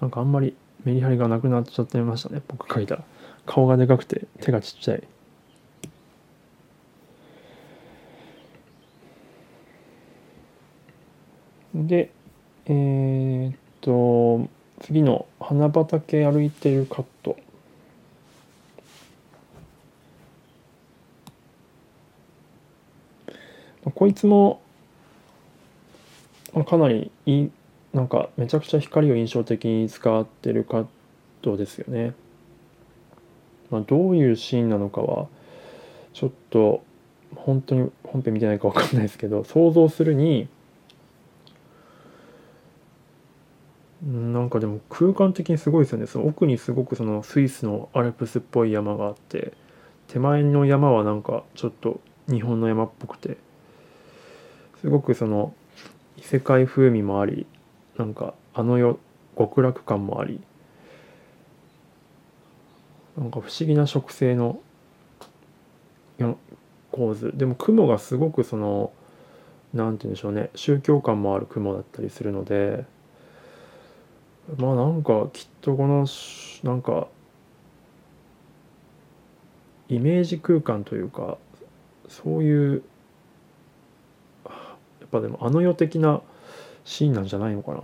[0.02, 3.04] なんかあんまりメリハリがなくなっちゃってましたね、僕書いたら。
[3.46, 5.04] 顔がでかくて手がちっちゃい。
[11.74, 12.12] で、
[12.66, 14.50] えー、っと、
[14.82, 17.38] 次の花畑歩いてるカット。
[23.96, 24.62] こいつも
[26.66, 27.52] かなりいい
[27.94, 30.86] なんかめちゃくちゃ光を印象的に使ってるカッ
[31.42, 32.14] トですよね。
[33.70, 35.28] まあ、どういうシーンなのかは
[36.14, 36.84] ちょっと
[37.36, 40.48] 本当に本編見てないか分かんないですけど想像するに
[44.08, 46.08] なんかでも空間的にすごいですよね。
[46.08, 49.52] その奥にすごくそのスイスのアルプスっぽい山があって
[50.08, 52.00] 手前の山はなんかちょっと
[52.30, 53.36] 日本の山っぽくて
[54.80, 55.54] すごくその
[56.16, 57.46] 異世界風味もあり
[57.98, 58.98] なんかあの世
[59.38, 60.40] 極楽感もあり
[63.18, 64.62] なんか不思議な植生の
[66.92, 67.34] 構図。
[67.36, 68.94] でも雲がすごくその
[69.74, 70.50] 何て言うんでしょうね。
[70.56, 72.86] 宗教感もある雲だったりするので
[74.56, 76.08] まあなんかきっとこの
[76.64, 77.08] なんか
[79.90, 81.38] イメージ空間というか
[82.08, 82.84] そういう
[84.46, 84.52] や
[85.06, 86.22] っぱでもあの世的な
[86.86, 87.82] シーンなんじゃないのかな。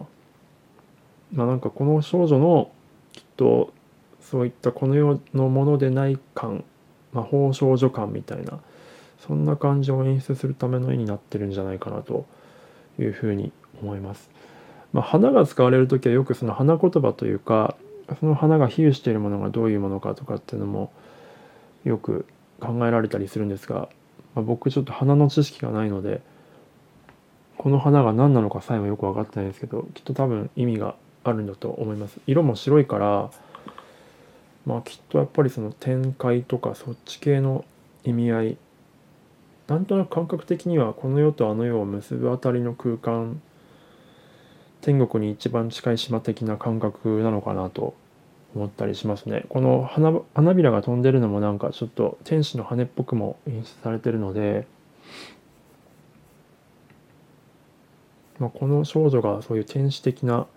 [1.34, 2.72] まあなんかこの少女の
[3.11, 3.74] きっと
[4.22, 6.64] そういったこの世のものでない感
[7.11, 8.59] 魔法少女感みたいな
[9.20, 12.26] そんな感じを演出するための絵になってるんじゃないかなと
[12.99, 13.51] いうふうに
[13.82, 14.30] 思います。
[14.94, 17.76] まあ、花が使われる時はよくその花言葉というか
[18.20, 20.91] その花が比喩しているものがどういうものかとかっていうのも
[21.84, 22.26] よく
[22.60, 23.89] 考えられたりするんですが、
[24.36, 26.22] まあ、僕ちょっと花の知識がないので
[27.58, 32.20] この花が何なのかさえもよく分かってないんですけどきっと多分意味があるんだと思います。
[32.28, 33.32] 色も白いから
[34.66, 37.66] まあきっとやっぱりその展開とかそっち系の
[38.04, 38.58] 意味合い
[39.68, 43.41] なんとなく感覚的にはこの世とあの世を結ぶあたりの空間
[44.84, 47.96] 天国に一番近い島的な感覚なのかなと
[48.54, 49.46] 思ったりしますね。
[49.48, 54.68] この花花びらが飛んでるのもなんかちょっと天使の羽っぽくも演出されてるので、
[58.40, 60.48] まあ、この少女がそういう天使的な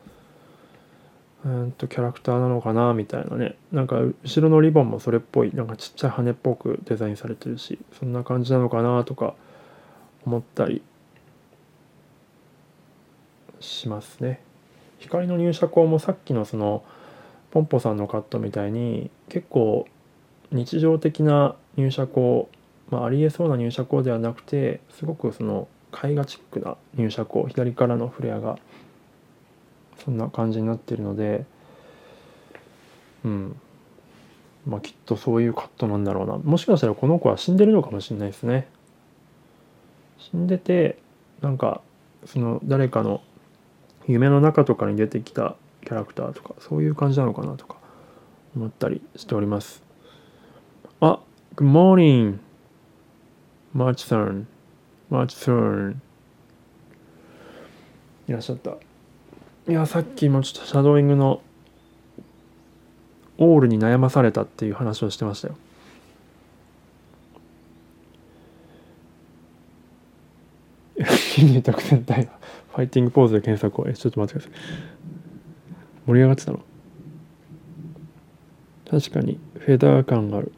[1.44, 3.54] うんとキャラクターなのかなみたいなね。
[3.70, 9.34] なんか後ろのリボンもそれっぽいなんかちっちゃい羽っぽくデザインされてるしそんな感じなのかなとか
[10.24, 10.82] 思ったり
[13.60, 14.40] しますね。
[14.98, 16.84] 光の入射光もさっきのその
[17.50, 19.86] ポンポさんのカットみたいに結構
[20.50, 22.46] 日常的な入射光、
[22.90, 28.58] まあ、ありえそうな入射光ではなくてすごくその絵画チックな入射光左からのフレアが
[30.04, 31.44] そんな感じになってるので
[33.24, 33.56] うん。
[34.66, 36.38] まあきっとそういうカットなんだろうな。
[36.38, 38.68] もしかしたらこの子は死んでるのかもしれないですね。
[40.18, 40.98] 死んでて
[41.40, 41.80] なんか
[42.24, 43.20] その誰かの
[44.08, 47.76] 夢の中とかに出てきたキャラクターとかそういう感じなのかなとか
[48.56, 49.82] 思ったりしております。
[51.00, 51.20] あ
[51.56, 52.38] Good morning
[53.74, 54.46] March turn
[55.10, 55.96] March turn
[58.28, 58.70] いらっしゃった。
[59.68, 61.40] いやさっきもちょっとシャドーイングの
[63.38, 65.56] オールに悩まされたっていう話をしてましたよ。
[71.36, 74.60] 筋肉特選隊ファイティングポーズで検索をえちょっと待ってください。
[76.06, 76.60] 盛り上がってたの。
[78.90, 80.52] 確かにフェダー感がある。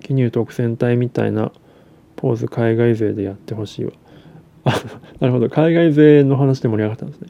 [0.00, 1.50] 記入特選隊みたいな
[2.16, 3.92] ポーズ海外勢でやってほしいわ。
[4.64, 4.70] あ
[5.20, 5.50] なるほど。
[5.50, 7.28] 海外勢の話で盛り上がったんですね。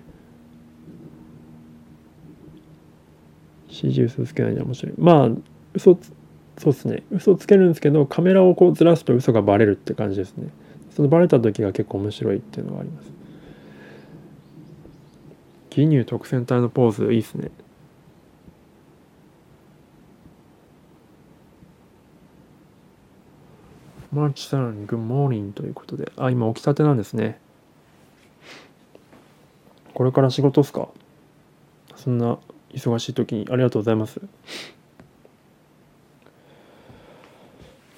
[3.69, 4.95] 指示嘘つけないのは面白い。
[4.99, 5.29] まあ
[5.75, 5.99] 嘘
[6.59, 7.03] そうですね。
[7.11, 10.49] 嘘つけるんですけどカメラをこうずらすと嘘がバレるって感じですね。
[10.91, 13.14] そのバレた時が結構面白いっていうのがあります。
[15.81, 17.51] 義乳特選隊のポーズいいですね
[24.13, 26.13] マーチさん、グッモーニンということで。
[26.17, 27.41] あ、今起きたてなんですね。
[29.93, 30.87] これから仕事っすか？
[31.97, 32.39] そんな
[32.73, 34.21] 忙しい時にありがとうございます。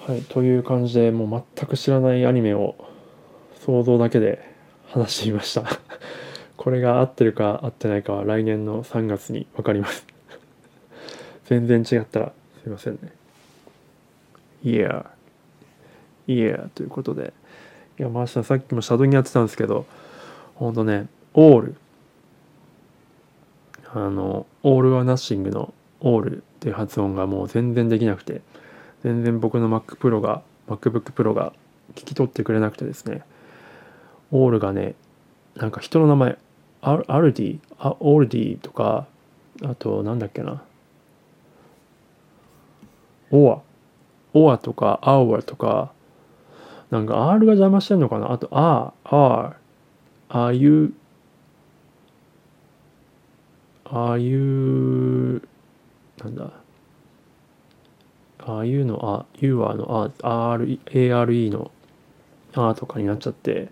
[0.06, 2.76] はい、という感じでもう全く知らないアニメを
[3.60, 4.54] 想像だけで
[4.86, 5.64] 話してみました。
[6.66, 10.04] これが合ってるか合ってないかは来年の3月に分かります。
[11.46, 13.12] 全然違ったらすいませんね。
[14.64, 15.06] Yeah.
[16.26, 17.32] Yeah ということで。
[18.00, 19.86] いや、まあ、さっきもシャドウにやってたんですけど、
[20.56, 21.76] ほんとね、オール。
[23.94, 28.40] あの、オールはナッシングのオールっていう発音がもう全然できなくて、
[29.04, 31.52] 全然僕の Mac Pro が、MacBook Pro が
[31.94, 33.22] 聞き取ってくれなくてですね、
[34.32, 34.96] オールがね、
[35.54, 36.38] なんか人の名前、
[36.86, 39.08] アアルディ、あオールディとか、
[39.64, 40.62] あと、なんだっけな、
[43.32, 43.60] オア、
[44.34, 45.92] オアとか、アウアとか、
[46.92, 48.30] なんか R が邪魔してんのかな。
[48.30, 49.56] あと、あ、R、
[50.28, 50.92] あいう、
[53.84, 55.42] あいう、
[56.18, 56.50] なんだ、
[58.38, 61.72] ああいうの、あ、You はの、あ、R、ARE の、
[62.54, 63.70] あとかになっちゃって、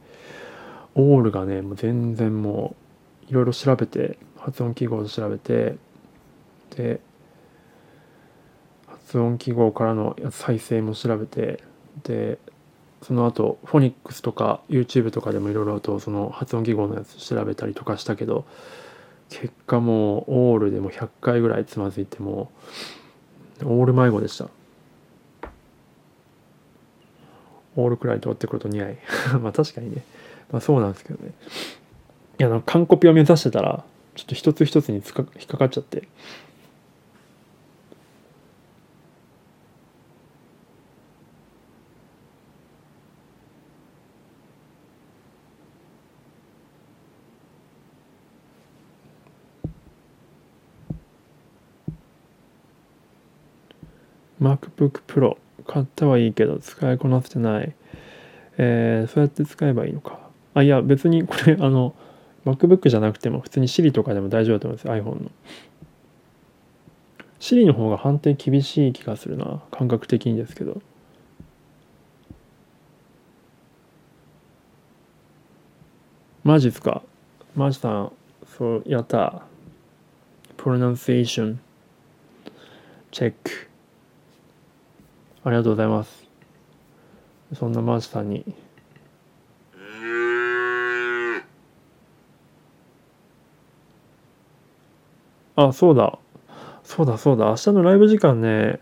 [0.97, 2.84] オールがね、もう全然もう、
[3.29, 5.77] いろいろ調べて、発音記号を調べて、
[6.77, 7.01] で、
[8.87, 11.63] 発音記号からの再生も調べて、
[12.03, 12.39] で、
[13.03, 18.47] その後フォニックスとか YouTube とかでもいろいろとその発音記号のやつ調べたりとかしたけど
[19.29, 22.51] 結果もうオールでも100回ぐらいつまずいても
[23.63, 24.49] オール迷子でした。
[27.77, 28.99] オールくらい通ってくると似合い。
[29.41, 30.03] まあ確かにね。
[30.51, 31.33] まあそうなんですけどね。
[32.39, 36.09] いやなんか完コピを目指してたらちょっと一つ一つにつか引っかかっちゃって
[54.45, 57.75] マ MacBook Pro 買ったはいいけど使いこなせてない。
[58.59, 60.19] えー、そうやって使えばいいのか。
[60.53, 61.95] あ、いや別にこれあの
[62.45, 65.31] MacBook じゃなくても普通に Siri とかでも大丈夫だと思います iPhone の。
[67.41, 69.63] Siri の方が判定厳しい気がするな。
[69.71, 70.81] 感覚的にですけど。
[76.43, 77.03] マジっすか？
[77.57, 78.13] マジさん、
[78.59, 79.43] そう、やった。
[80.59, 81.57] pronunciation
[83.11, 83.69] チェック。
[85.45, 86.27] ありがとうございます。
[87.55, 88.45] そんなマーチさんに。
[95.57, 96.19] あ、そうだ。
[96.83, 97.47] そうだそうだ。
[97.47, 98.79] 明日のライブ時間ね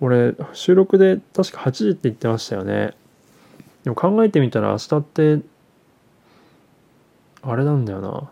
[0.00, 2.94] 俺収録で確か8時って言ってましたよね。
[3.84, 5.38] でも考えてみたら明日って
[7.42, 8.30] あれなんだよな。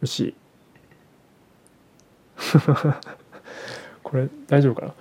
[0.00, 0.34] よし。
[4.02, 4.94] これ大丈夫か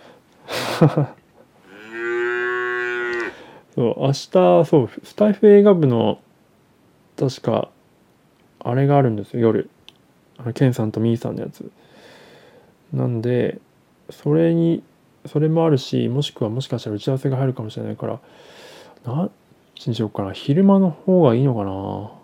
[0.87, 1.15] な？
[3.75, 6.19] そう明日そうスタイフ映画部の
[7.17, 7.69] 確か
[8.59, 9.69] あれがあるんですよ夜。
[10.37, 11.71] あのケンさんとミーさんのやつ。
[12.93, 13.59] なんで
[14.09, 14.83] それに
[15.25, 18.19] それもあるしもしくはもしかしたら打ち合わせが入るかもしれないから
[19.05, 19.31] 何
[19.75, 20.33] 時にしようかな。
[20.33, 22.21] 昼間の方がいいのかな。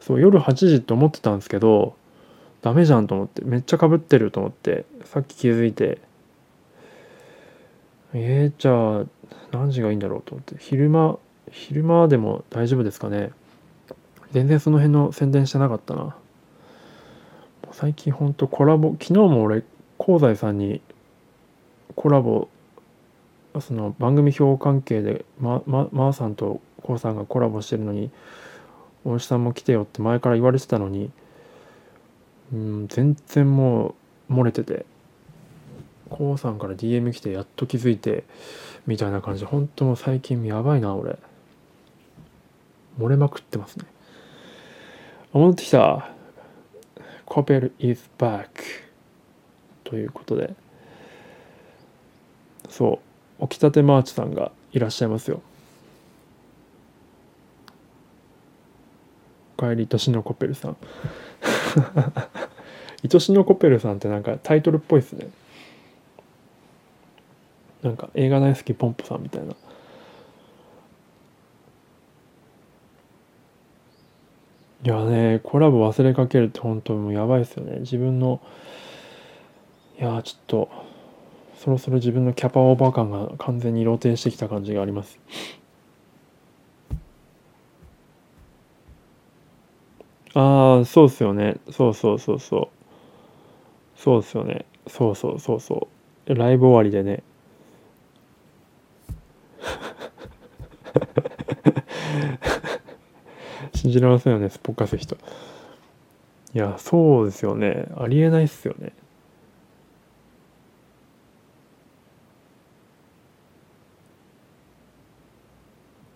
[0.00, 1.94] そう夜8時って思ってたんですけど
[2.62, 5.98] ダメじゃんと思ってめっちゃかぶってると思ってさっき気づいて。
[8.14, 9.06] えー、じゃあ
[9.52, 10.54] 何時がいいんだろうと思って。
[10.58, 11.18] 昼間
[11.50, 13.30] 昼間でも大丈夫ですかね。
[14.32, 16.14] 全然その辺の宣伝してなかったな。
[17.72, 19.62] 最近ほんとコラボ昨日も俺
[19.98, 20.82] 香西さんに
[21.96, 22.48] コラボ
[23.60, 28.10] その番組表関係でまままーさんとこうさんがコラボしてるのに
[29.04, 31.10] 大石さんも来てよって前から言われてたのに
[32.52, 33.94] うん全然も
[34.28, 34.86] う漏れてて。
[36.12, 38.24] こうさんから DM 来てやっと気づいて
[38.86, 39.40] みたいな感じ。
[39.40, 41.18] で本当もう最近やばいな俺。
[42.98, 43.86] 漏れまくってますね。
[45.32, 46.10] 戻ってきた。
[47.24, 48.48] コペル is back
[49.84, 50.54] ということで。
[52.68, 53.00] そ
[53.40, 53.48] う。
[53.48, 55.40] 起きたてマーチさんがいらっしゃいますよ。
[59.56, 60.76] おかえり愛しのコペルさん。
[63.04, 65.28] 愛しのコペルさんってなんかタイトルっぽいですね。
[67.82, 69.54] なんか映画大好きポンポさんみたいな。
[74.84, 77.80] いやねコラボ忘れかけるって本当もうやばいですよね。
[77.80, 78.40] 自分の
[79.98, 80.68] いやちょっと
[81.56, 85.18] そろそろ自分のキャパオーバー感が完全に露呈してきた感じがあります。
[90.34, 91.56] ああそうっすよね。
[91.70, 92.70] そうそうそうそ
[93.96, 94.00] う。
[94.00, 94.64] そうっすよね。
[94.86, 95.88] そうそうそうそ
[96.26, 96.34] う。
[96.34, 97.22] ライブ終わりでね。
[103.74, 105.16] 信じられませんよねすっぽかす人。
[106.54, 107.86] いやそうですよね。
[107.96, 108.92] ありえないっすよね。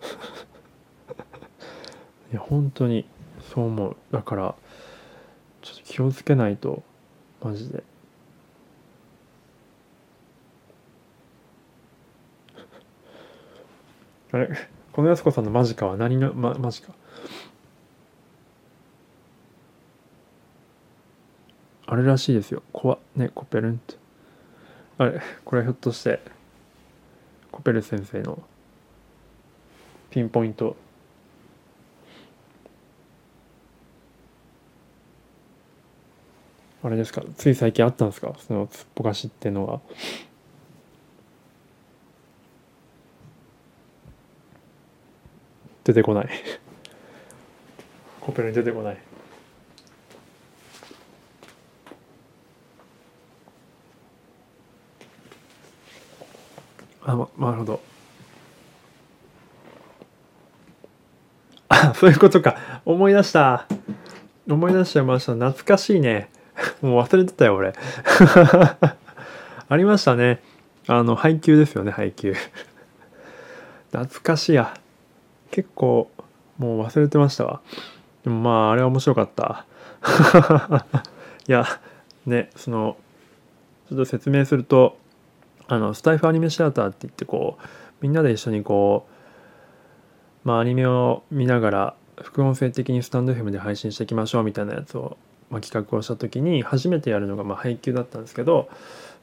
[2.31, 3.05] いや本当に。
[3.57, 3.95] そう思う。
[4.11, 4.53] だから
[5.63, 6.83] ちょっと気をつけないと。
[7.41, 7.83] マジで。
[14.31, 14.47] あれ？
[14.93, 16.93] このやす子さんのマジかは何の、ま、マジか。
[21.87, 22.61] あれらしいですよ。
[22.71, 22.99] 怖っ。
[23.15, 23.95] ねコペルンって。
[24.99, 25.19] あれ？
[25.43, 26.21] これひょっとして
[27.51, 28.43] コペル先生の
[30.11, 30.75] ピンポイント。
[36.87, 37.21] あれですか？
[37.35, 38.33] つい最近あったんですか？
[38.47, 39.81] そのすっぽかしっていうのは。
[45.83, 46.29] 出てこない。
[48.21, 48.97] コペルに出てこない。
[57.03, 57.81] あまなるほど。
[61.67, 62.81] あそういうことか。
[62.85, 63.67] 思い出した。
[64.49, 65.33] 思い出しちゃいました。
[65.33, 66.29] 懐かしいね
[66.81, 67.73] もう忘れてたよ俺。
[69.69, 70.41] ありましたね。
[70.87, 72.33] あの配給ですよね配給。
[73.91, 74.73] 懐かしいや。
[75.51, 76.09] 結構
[76.57, 77.61] もう忘れてましたわ。
[78.23, 79.65] でもまああれは面白かった。
[81.47, 81.65] いや
[82.25, 82.97] ねその
[83.89, 84.97] ちょっと説明すると
[85.67, 87.65] あのスタイフアニメシアターって言ってこう
[88.01, 89.07] みんなで一緒にこ
[90.45, 95.17] うまあアニメを見ながら副音声的にスタンド FM で配信していきましょうみたいなやつを、
[95.49, 98.69] まあ、企画をした時に初めてやるのがま配給だったんですけど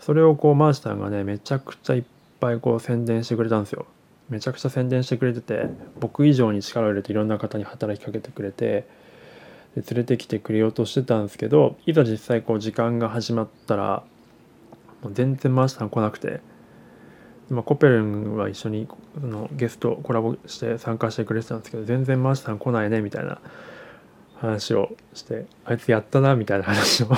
[0.00, 2.04] それをこうマーシタンがねめちゃくちゃいっ
[2.40, 3.86] ぱいこう宣伝してくれたんですよ。
[4.28, 5.68] めちゃくちゃ宣伝してくれてて
[6.00, 8.86] 僕以上に力を入れていろんな方に働きかけてくれて
[9.76, 14.02] で連れてきてくれようとしてたんですけどいざ実際こう時間が始まったら
[15.02, 16.40] もう全然マーシタン来なくて、
[17.50, 18.88] まあ、コペルンは一緒に
[19.20, 23.40] そのゲストコラボして参加してくれてたんですけど全然マーシタン来ないねみたいな
[24.44, 27.08] 話をしてあいつやったなみたいな話を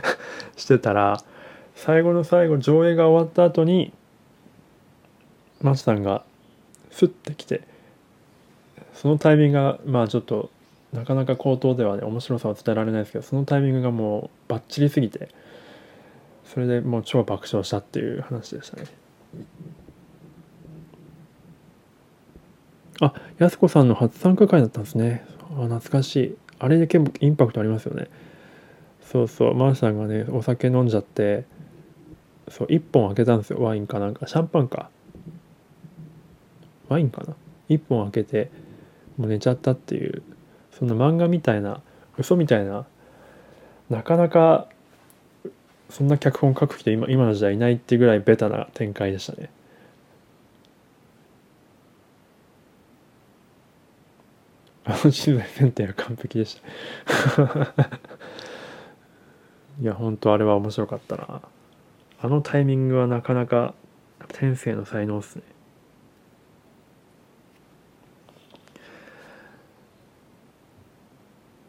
[0.56, 1.22] してたら
[1.74, 3.92] 最後の最後上映が終わった後に
[5.60, 6.24] マチさんが
[6.90, 7.62] スッてきて
[8.94, 10.50] そのタイミングがまあちょっと
[10.92, 15.28] なかなか口頭ではね面白さは伝えられないですけどそのタイミングがもうバッチリすぎて
[16.44, 18.86] それでもう超爆笑したっていう話でしたね。
[23.00, 25.24] あやす子さんの初参加会だったんですね。
[25.50, 26.38] あ懐かしい。
[26.58, 28.08] あれで結構インパクトありますよね。
[29.02, 29.54] そうそう。
[29.54, 31.44] マーシャンがねお酒飲んじゃって
[32.48, 33.60] そう1本開けたんですよ。
[33.60, 34.26] ワインかなんか。
[34.26, 34.90] シャンパンか。
[36.88, 37.34] ワインかな。
[37.68, 38.50] 1本開けて
[39.16, 40.22] もう寝ちゃったっていう。
[40.78, 41.80] そんな漫画みたいな
[42.18, 42.86] 嘘みたいな
[43.90, 44.68] なかなか
[45.90, 49.50] そんな脚本書く人今今の時代いないってぐらいベタな展開でしたね。
[54.88, 56.62] あの人材選定は完璧でし
[57.06, 57.42] た。
[59.80, 61.42] いや本当あれは面白かったな。
[62.20, 63.74] あのタイミングはなかなか
[64.28, 65.42] 天性の才能っすね。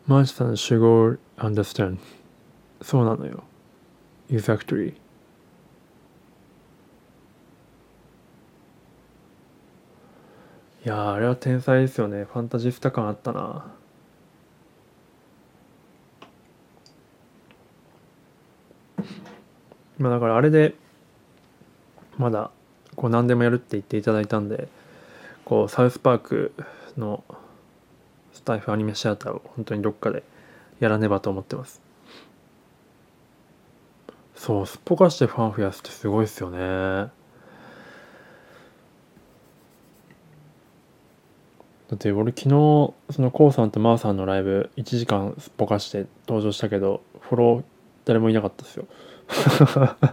[0.07, 1.97] マーチさん、主語 understand
[2.81, 3.43] そうなのよ。
[4.29, 4.93] exactly
[10.89, 12.23] いやあれは天才ですよね。
[12.23, 13.71] ファンタジスタ感あったな。
[19.99, 20.73] まあだからあれで
[22.17, 22.49] まだ
[22.95, 24.67] こう何でもやるって言っていただいたんで
[25.45, 26.53] こうサウスパーク
[26.97, 27.23] の
[28.33, 30.23] スタイフアニメシアターを本当にどっかで
[30.79, 31.83] やらねばと思ってます。
[34.33, 37.11] そうすっぽかしてファン増やすってすごいですよね。
[41.89, 47.63] だって俺昨日その k o さんとまーさんのライブ1時間すっぽかして登場したけどフォロー
[48.05, 48.85] 誰もいなかったですよ。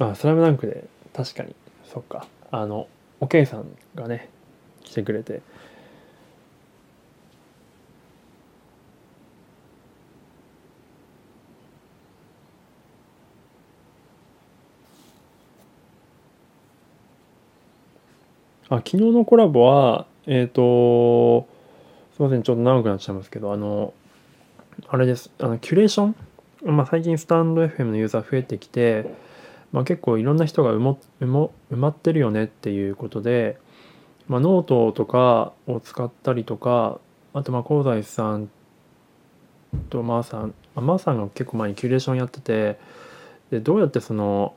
[0.00, 1.54] あスラムダンクで確かに。
[1.84, 2.26] そっか。
[2.52, 2.86] あの
[3.20, 4.28] おけいさんがね
[4.84, 5.42] 来てくれて。
[18.68, 21.46] あ昨日のコラボはえっ、と
[22.14, 23.92] すいませんちょっと長くなっちゃいますけどあの
[24.88, 25.30] あれです。
[25.38, 26.16] あのキュレーション、
[26.64, 29.06] まあ、最近スタンド FM のユーザー増えてきて、
[29.72, 33.58] まあ、結構いろんな人が埋も埋も埋まってるよねっていうことで、
[34.28, 36.98] まあ、ノートとかを使ったりとか
[37.32, 38.50] あとまあ香西さん
[39.90, 42.78] とマーさんまあマーさんが結構前にキュレーションやってて
[43.50, 44.54] でどうやってその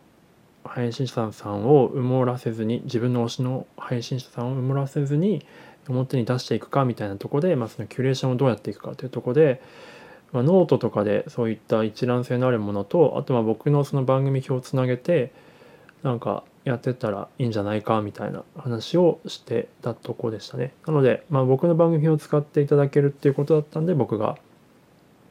[0.67, 5.45] 配信者さんを埋もらせずに自分の推しの配信者さんを埋もらせずに
[5.87, 9.61] 表に出していくかみたいなとこで、まあ、そのキュレーションをどうやっていくかというとこで、
[10.31, 15.31] まあ、ノートとかでそういった一覧性のあるものとあとまあ僕のその番組表をつなげて
[16.03, 20.73] なんかやってたらいいんじゃないかみたいな話をしてたとこでしたね。
[20.85, 24.37] なので、まあ、僕の番組表を使っていただけるっていうことだったんで僕が、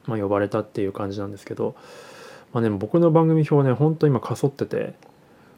[0.07, 1.77] ま、呼ばれたっていう感じなんですけど、
[2.55, 4.95] まあ、でも僕の番組表ねほんと今かそってて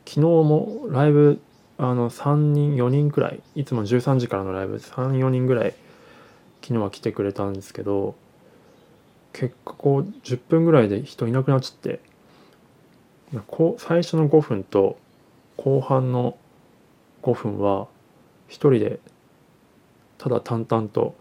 [0.09, 1.38] 昨日もライブ
[1.76, 5.74] あの3人4人くらいいつも13時からのライブ34人ぐらい
[6.62, 8.14] 昨日は来てくれたんですけど
[9.34, 12.00] 結果こう10分ぐらいで人いなくなっちゃって
[13.48, 14.98] こう最初の5分と
[15.59, 16.38] 後半の
[17.22, 17.86] 5分は
[18.46, 19.00] 一人で
[20.16, 21.16] ただ淡々と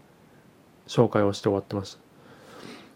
[0.86, 1.98] 紹介をして終わってまし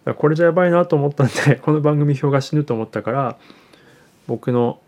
[0.07, 0.15] た。
[0.15, 3.39] これじゃやばいなと思ったんでこの番組表が死ぬと思ったから
[4.27, 4.81] 僕の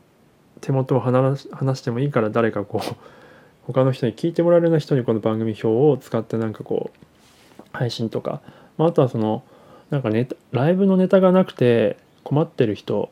[0.65, 2.95] 手元を話話してもいいから誰かこう
[3.71, 8.41] 他の人に聞いてもらえるような人にこの番組表を使ってなんかこう配信とか、
[8.79, 9.43] まあ、あとはその
[9.91, 13.11] なんかネタライブのネタがなくて困ってる人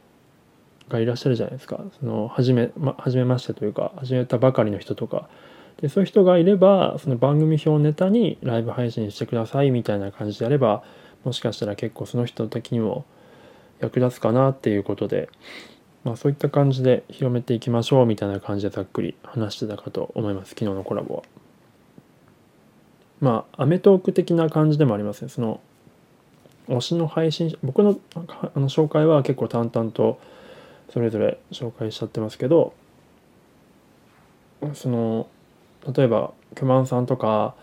[0.88, 1.80] がいらっしゃるじゃないですか。
[2.00, 5.28] その初め,、ま、初めましてというか始めたばかりの人とか。
[5.82, 10.84] でそういう人がいればその番組表をネタにライブ配信してくださいみたいな感じであれば
[11.24, 13.04] もしかしたら結構その人的にも
[13.80, 15.28] 役立つかなっていうことで。
[16.04, 21.22] まあ、そういった感じで広めていきましょうみたいな感じでざっくり話してたかと思います昨日のコラボは。
[23.20, 25.60] まあアメトーク的な感じでもありますねその
[26.68, 30.18] 推しの配信僕のあの紹介は結構淡々と
[30.90, 32.74] それぞれ紹介しちゃってますけど
[34.74, 35.28] その
[35.94, 37.54] 例えば巨万さんとか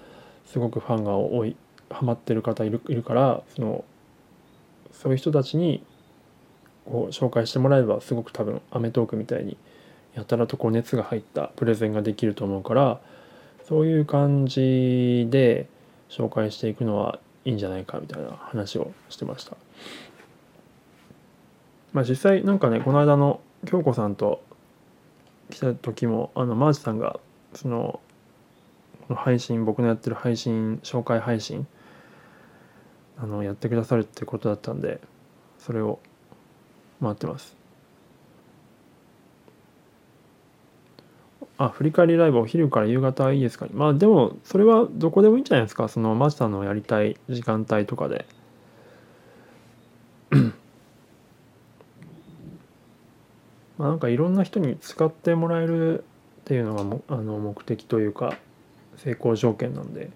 [0.45, 1.55] すごくファンが多い
[1.89, 3.83] ハマってる方いるいるからその
[4.91, 5.83] そういう人たちに
[6.89, 9.57] を紹介してもらえばすごく多分『アメトーーク』みたいに
[10.15, 12.99] やたらとこう熱が入ったプレゼンができると思うから
[13.63, 15.67] そういう感じで
[16.09, 19.55] 紹介していくのはいいんじゃないかみたいな話をしてました。
[21.93, 24.43] まあ実際なんかねこの間の京子さんと
[25.49, 27.19] 来た時もあのマーチさんが
[27.53, 27.99] その
[29.07, 31.67] この配信僕のやってる配信紹介配信
[33.17, 35.01] あのやってくださるってことだったんで
[35.57, 35.99] それを
[36.99, 37.55] 待ってます。
[41.57, 43.67] あ振り返りライブお昼から夕方はいいですか？
[43.73, 45.89] まあでもそれはどこでもいいんじゃないですか？
[45.89, 48.25] そのマチさんのやりたい時間帯とかで。
[53.77, 56.03] まあなんかいろんな人に使ってもらえるっ
[56.45, 58.37] ていうのがもあの目的というか
[58.97, 60.09] 成功条件なんで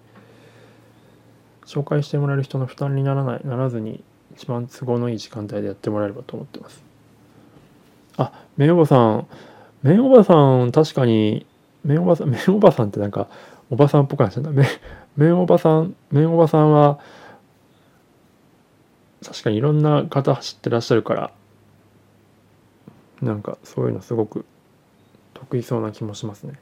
[1.66, 4.02] 紹介してもらえる人の負担にならないならずに
[4.36, 6.82] 一番都合のいい時間帯でやってもらえればと思ってます。
[8.16, 9.26] あメンおばさん。
[9.82, 11.46] メンおばさん確かに
[11.84, 13.28] メンおばさんメンおばさんってなんか
[13.70, 14.66] おばさんっぽくなっちゃったメ
[15.16, 16.98] メンおばさんメンおばさんは
[19.24, 21.32] 確かにいろんな方知ってらっしゃるから
[23.20, 24.44] なんかそういうのすごく
[25.34, 26.54] 得意そうな気もしますね。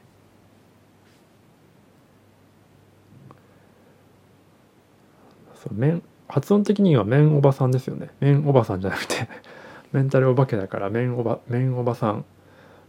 [5.63, 6.03] そう面
[6.33, 8.09] 発音的には面おばさんですよね。
[8.21, 9.29] 面おばさんじゃなくて
[9.93, 12.25] メンタルお化けだから面おば面おばさん。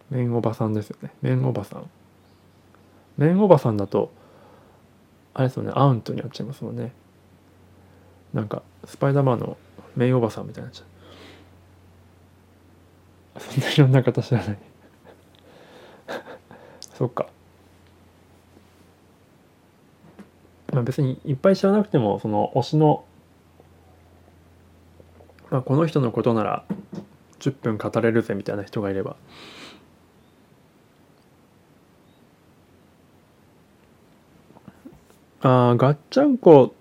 [0.10, 1.12] 面おばさんですよね。
[1.22, 1.89] 面おばさん。
[3.18, 4.12] 面おばさんだと
[5.34, 5.74] あれですよね。
[5.76, 6.94] アウントになっちゃいますもんね。
[8.34, 9.58] なんかスパイダーマンの
[9.98, 10.86] メンおばさんみたいになっちゃ
[13.36, 13.41] う。
[13.41, 14.58] そんないろんな方知らない。
[16.96, 17.28] そっか。
[20.72, 23.04] まあ別にいっぱい知らなくてもその推しの、
[25.54, 26.66] まあ、この人のことなら
[27.39, 29.16] 10分語れるぜみたいな人がいれば。
[35.43, 36.74] ああガッチャンコ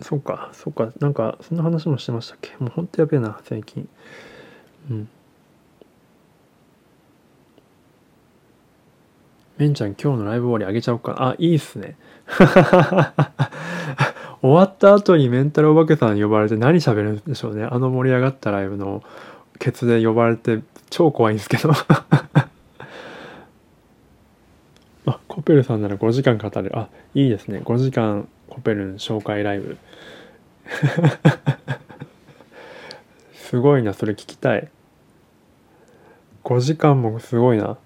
[0.00, 2.56] そうかそうかなんかそんな話もしてましたっけ？
[2.58, 3.86] もうほんとやべえな最近。
[4.90, 5.08] うん。
[9.58, 11.96] めんちゃん今日のライブ終わりあげちゃおうかあいいっすね。
[14.42, 17.64] 終わった後にメンタルお化けさん呼ばれて何喋るんでしょうね。
[17.64, 19.04] あの盛り上がったライブの
[19.60, 21.70] ケツで呼ばれて超怖いんですけど。
[25.06, 26.76] あコペルさんなら5時間語る。
[26.76, 27.60] あいいですね。
[27.64, 29.76] 5時間コペルン紹介ライブ。
[33.34, 34.68] すごいなそれ聞きたい。
[36.42, 37.78] 5時間もすごいな。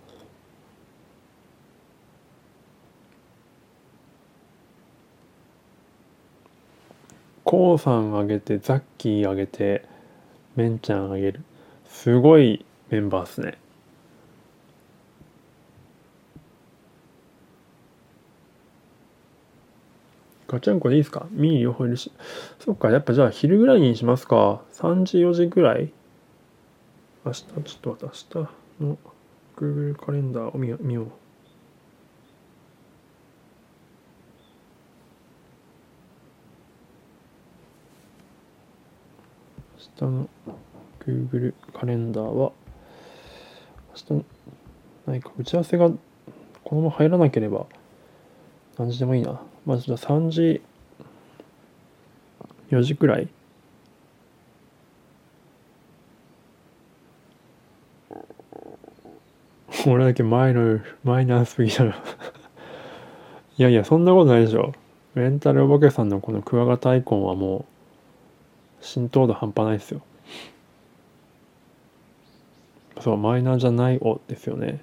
[7.46, 9.84] コウさんあげてザッキーあげて
[10.56, 11.44] メンちゃんあげる。
[11.88, 13.56] すごいメンバーっすね。
[20.48, 21.28] ガチャンコでいいですか？
[21.30, 22.10] ミー両方いるし。
[22.58, 24.60] そっかやっぱじゃあ昼ぐらいにしますか。
[24.72, 25.92] 3時4時ぐらい？
[27.24, 28.98] 明日ちょっと待って明日の
[29.56, 31.06] Google カレンダーを見よ見よう。
[39.96, 40.28] 日の
[41.00, 42.52] Google カレンダーは
[44.10, 44.24] 明日
[45.06, 45.90] 何か打ち合わせが
[46.64, 47.66] このまま入らなければ
[48.78, 49.40] 何時でもいいな。
[49.64, 50.60] まずじゃあ3時
[52.70, 53.28] 4時くらい。
[59.86, 61.92] 俺だけマイナマイナーすぎだろ。
[63.56, 64.72] いやいやそんなことないでしょ。
[65.14, 67.64] レンタルお化けさんのこのクワガタアイコンはもう
[68.80, 70.02] 浸透度半端ないですよ。
[73.00, 74.82] そうマイナーじゃないおですよね。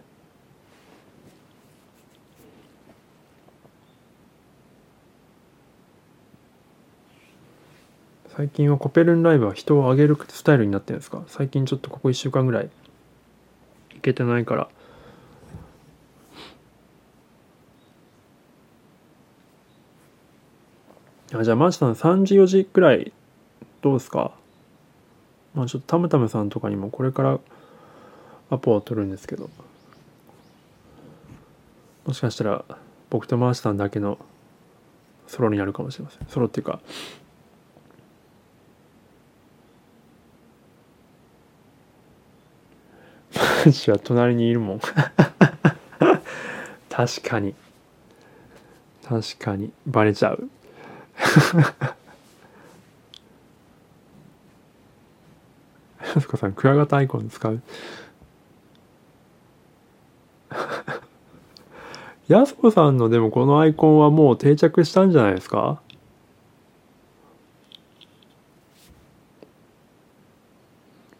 [8.36, 11.24] 最近はコペルンライブは人を上げるスタイルになってるんですか？
[11.28, 12.70] 最近ちょっとここ1週間ぐらい。
[13.92, 14.70] 行けてないから。
[21.36, 23.12] あじゃあマジさん3時4時くらい
[23.84, 24.32] どうですか？
[25.54, 27.40] まあちょっとタムタムさんとかにもこれから
[28.50, 29.50] アポを取るんですけど。
[32.06, 32.66] もしかしたら
[33.10, 34.18] 僕とマーチさんだけの
[35.28, 36.28] ソロになるかもしれません。
[36.28, 36.80] ソロっていうか。
[43.66, 44.80] マジは隣にいるもん。
[46.90, 47.56] 確かに。
[49.06, 49.72] 確かに。
[49.88, 50.50] バレちゃう。
[56.16, 57.62] あそこさんクワガタアイコン使う？
[62.28, 65.82] やすこさんのでもこのアイコンはもう定着したんじゃないですか？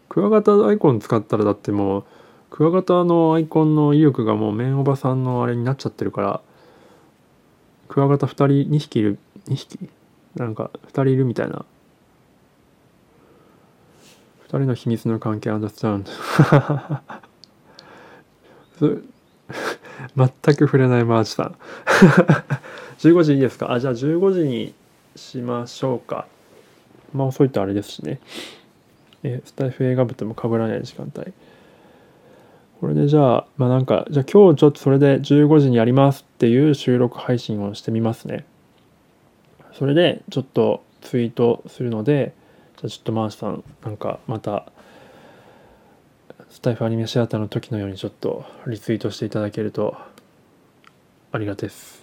[0.08, 2.04] クワガタアイコン使ったらだってもう
[2.50, 6.40] クワガタのアイコンの威力がもう麺おばさんのあれになっちゃってるから
[7.88, 9.18] クワガタ2人2匹いる
[9.48, 9.90] 2匹
[10.36, 11.64] なんか2人いるみたいな。
[14.44, 16.04] 2人の秘密の関係アンダースタン
[18.80, 18.90] ド
[20.16, 21.54] 全く触れないマーチさん。
[22.98, 23.72] 15時いいですか？
[23.72, 24.74] あじゃあ15時に
[25.16, 26.26] しましょうか。
[27.12, 28.20] まあ遅いとあれですしね。
[29.22, 31.32] えスタイフ映画部とも被らない時間帯。
[32.80, 38.44] これでじゃあまあなんかじゃあ今日ちょっとそれで15時にやりますっていう収録配信をしてみますね。
[39.72, 42.32] それでちょっとツイートするので
[42.76, 44.66] じゃあちょっとマーシさんなんかまた
[46.50, 49.96] スタイフアニメシアターの時のようにちょっとリツイートしていただけると
[51.32, 52.02] ありがたいです。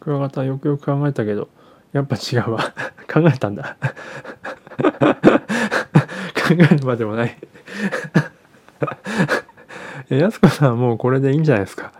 [0.00, 1.48] クワガタよくよく考えたけど
[1.92, 2.74] やっぱ違うわ。
[3.12, 3.76] 考えたんだ。
[4.78, 7.36] 考えるまでもない。
[10.08, 11.92] やすこさんはもうこれでいいんじゃないですか。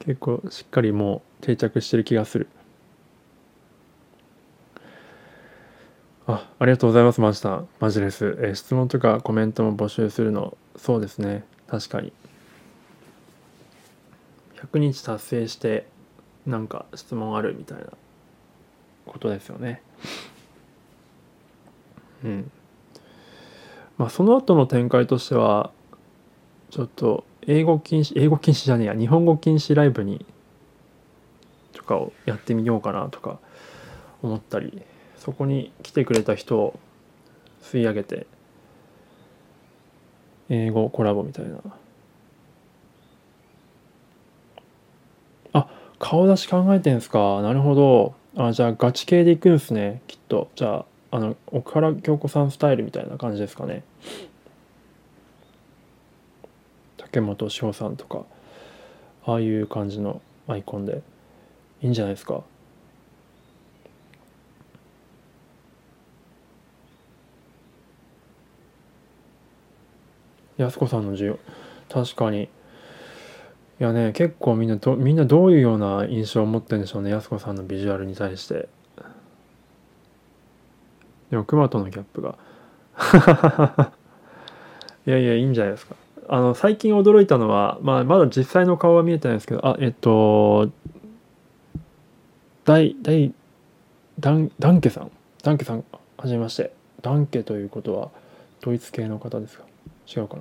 [0.00, 2.48] 結構しっかりもう定着してる気がする。
[6.26, 11.44] あありがとうございますマジさんマジです、え質問とかコメントも募集するのそうですね。
[11.66, 12.12] 確かに。
[14.56, 15.86] 100日達成して
[16.46, 17.84] なんか質問あるみたいな
[19.06, 19.82] ことですよね。
[22.24, 22.50] うん。
[23.96, 25.70] まあその後の展開としては
[26.70, 28.94] ちょっと英語禁止英語禁止じゃねえや。
[28.94, 30.24] 日本語禁止ライブに
[31.78, 33.38] とかをやってみようかなとか
[34.20, 34.82] 思ったり
[35.16, 36.78] そこに来てくれた人を
[37.62, 38.26] 吸い上げて
[40.50, 41.58] 英語コラボみたいな。
[45.52, 45.68] あ
[45.98, 47.42] 顔出し考えてんすか？
[47.42, 48.14] なるほど。
[48.36, 50.02] あじゃあガチ系でいくんすね。
[50.06, 50.50] きっと。
[50.56, 53.82] じゃああの奥原京子さんスタイルみたいな感じですかね。
[56.96, 58.24] 竹本志保さんとか
[59.26, 61.02] ああいう感じのアイコンで。
[61.82, 62.42] いいんじゃないですか？
[70.56, 71.38] やすこさんの需要
[71.88, 72.44] 確かに。
[72.44, 78.68] いやね結構みんなどみんなどういうような印象を持ってるんでしょうねやすこさんのビジュアルに対して。
[81.30, 82.36] でも熊とのギャップが。
[85.06, 85.94] いやいやいいんじゃないですか。
[86.28, 90.70] あの最近驚いたのは、まあ、まだ実際の顔は見えてないですけどあえっと
[92.68, 93.32] 大大
[94.20, 95.10] ダンダンケさん？
[95.42, 95.84] ダンケさん
[96.18, 96.70] はじめまして。
[97.00, 98.10] ダンケということは
[98.60, 99.64] ドイツ系の方ですか？
[100.06, 100.36] 違うか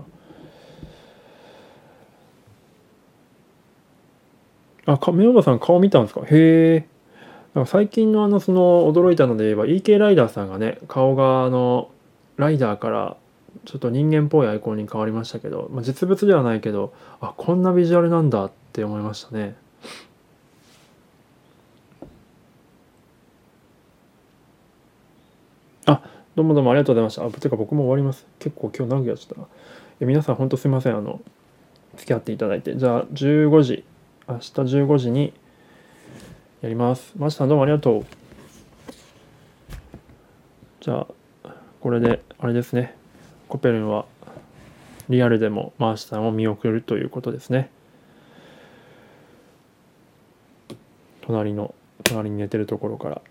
[4.85, 4.93] な？
[4.93, 6.19] あか目山さん顔見たんですか？
[6.25, 6.85] へえ
[7.53, 11.89] なんか最近のあのその驚いたので言えば EK ライダーさんがね顔があの
[12.35, 13.15] ライダーから
[13.63, 19.55] ちょっと人間っぽいアイコンに変わりましたけど、まあ、実物ではないけどあこんなビジュアルなんだって思いましたね
[25.89, 26.01] あ
[26.37, 27.25] どうもどうもありがとうございました。
[27.25, 28.27] あてか僕も終わります。
[28.37, 29.47] 結構今日長くやっちゃったな。
[30.01, 30.95] 皆さん本当すいません。
[30.95, 31.19] あの
[31.95, 32.77] 付き合っていただいて。
[32.77, 33.83] じゃあ15時。
[34.29, 35.33] 明日15時に
[36.61, 37.11] やります。
[37.17, 38.05] マジさんどうもありがとう。
[40.79, 41.07] じゃ
[41.43, 42.95] あこれであれですね。
[43.47, 44.05] コペルンは
[45.09, 47.71] リアルでもマーシさんを見送るということですね。
[51.21, 51.73] 隣の
[52.03, 53.21] 隣に寝てるところから。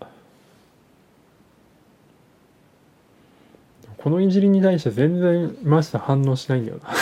[3.97, 6.93] このいじりに対して全然マーシさん反応しないんだよな。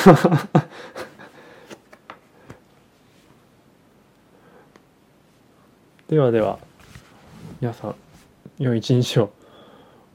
[6.07, 6.59] ではでは
[7.59, 7.95] 皆さん
[8.57, 9.33] 良い一日を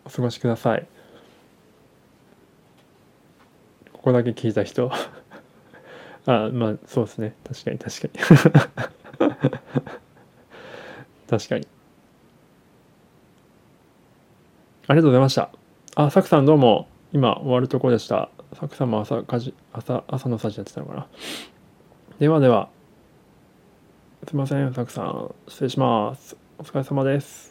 [0.05, 0.87] お過ごしください。
[3.93, 4.91] ここだけ聞いた人。
[6.26, 7.35] あまあそうですね。
[7.45, 8.14] 確かに確かに。
[11.28, 11.68] 確かに。
[14.89, 15.59] ありがとうございました。
[15.97, 18.30] あサクさんどうも今終わるとこでした。
[18.55, 21.07] サクさんも朝家事朝朝のさじやってたのかな。
[22.20, 22.68] ではでは。
[24.28, 25.34] すいませんサクさん。
[25.49, 26.36] 失礼します。
[26.59, 27.49] お疲れ様です。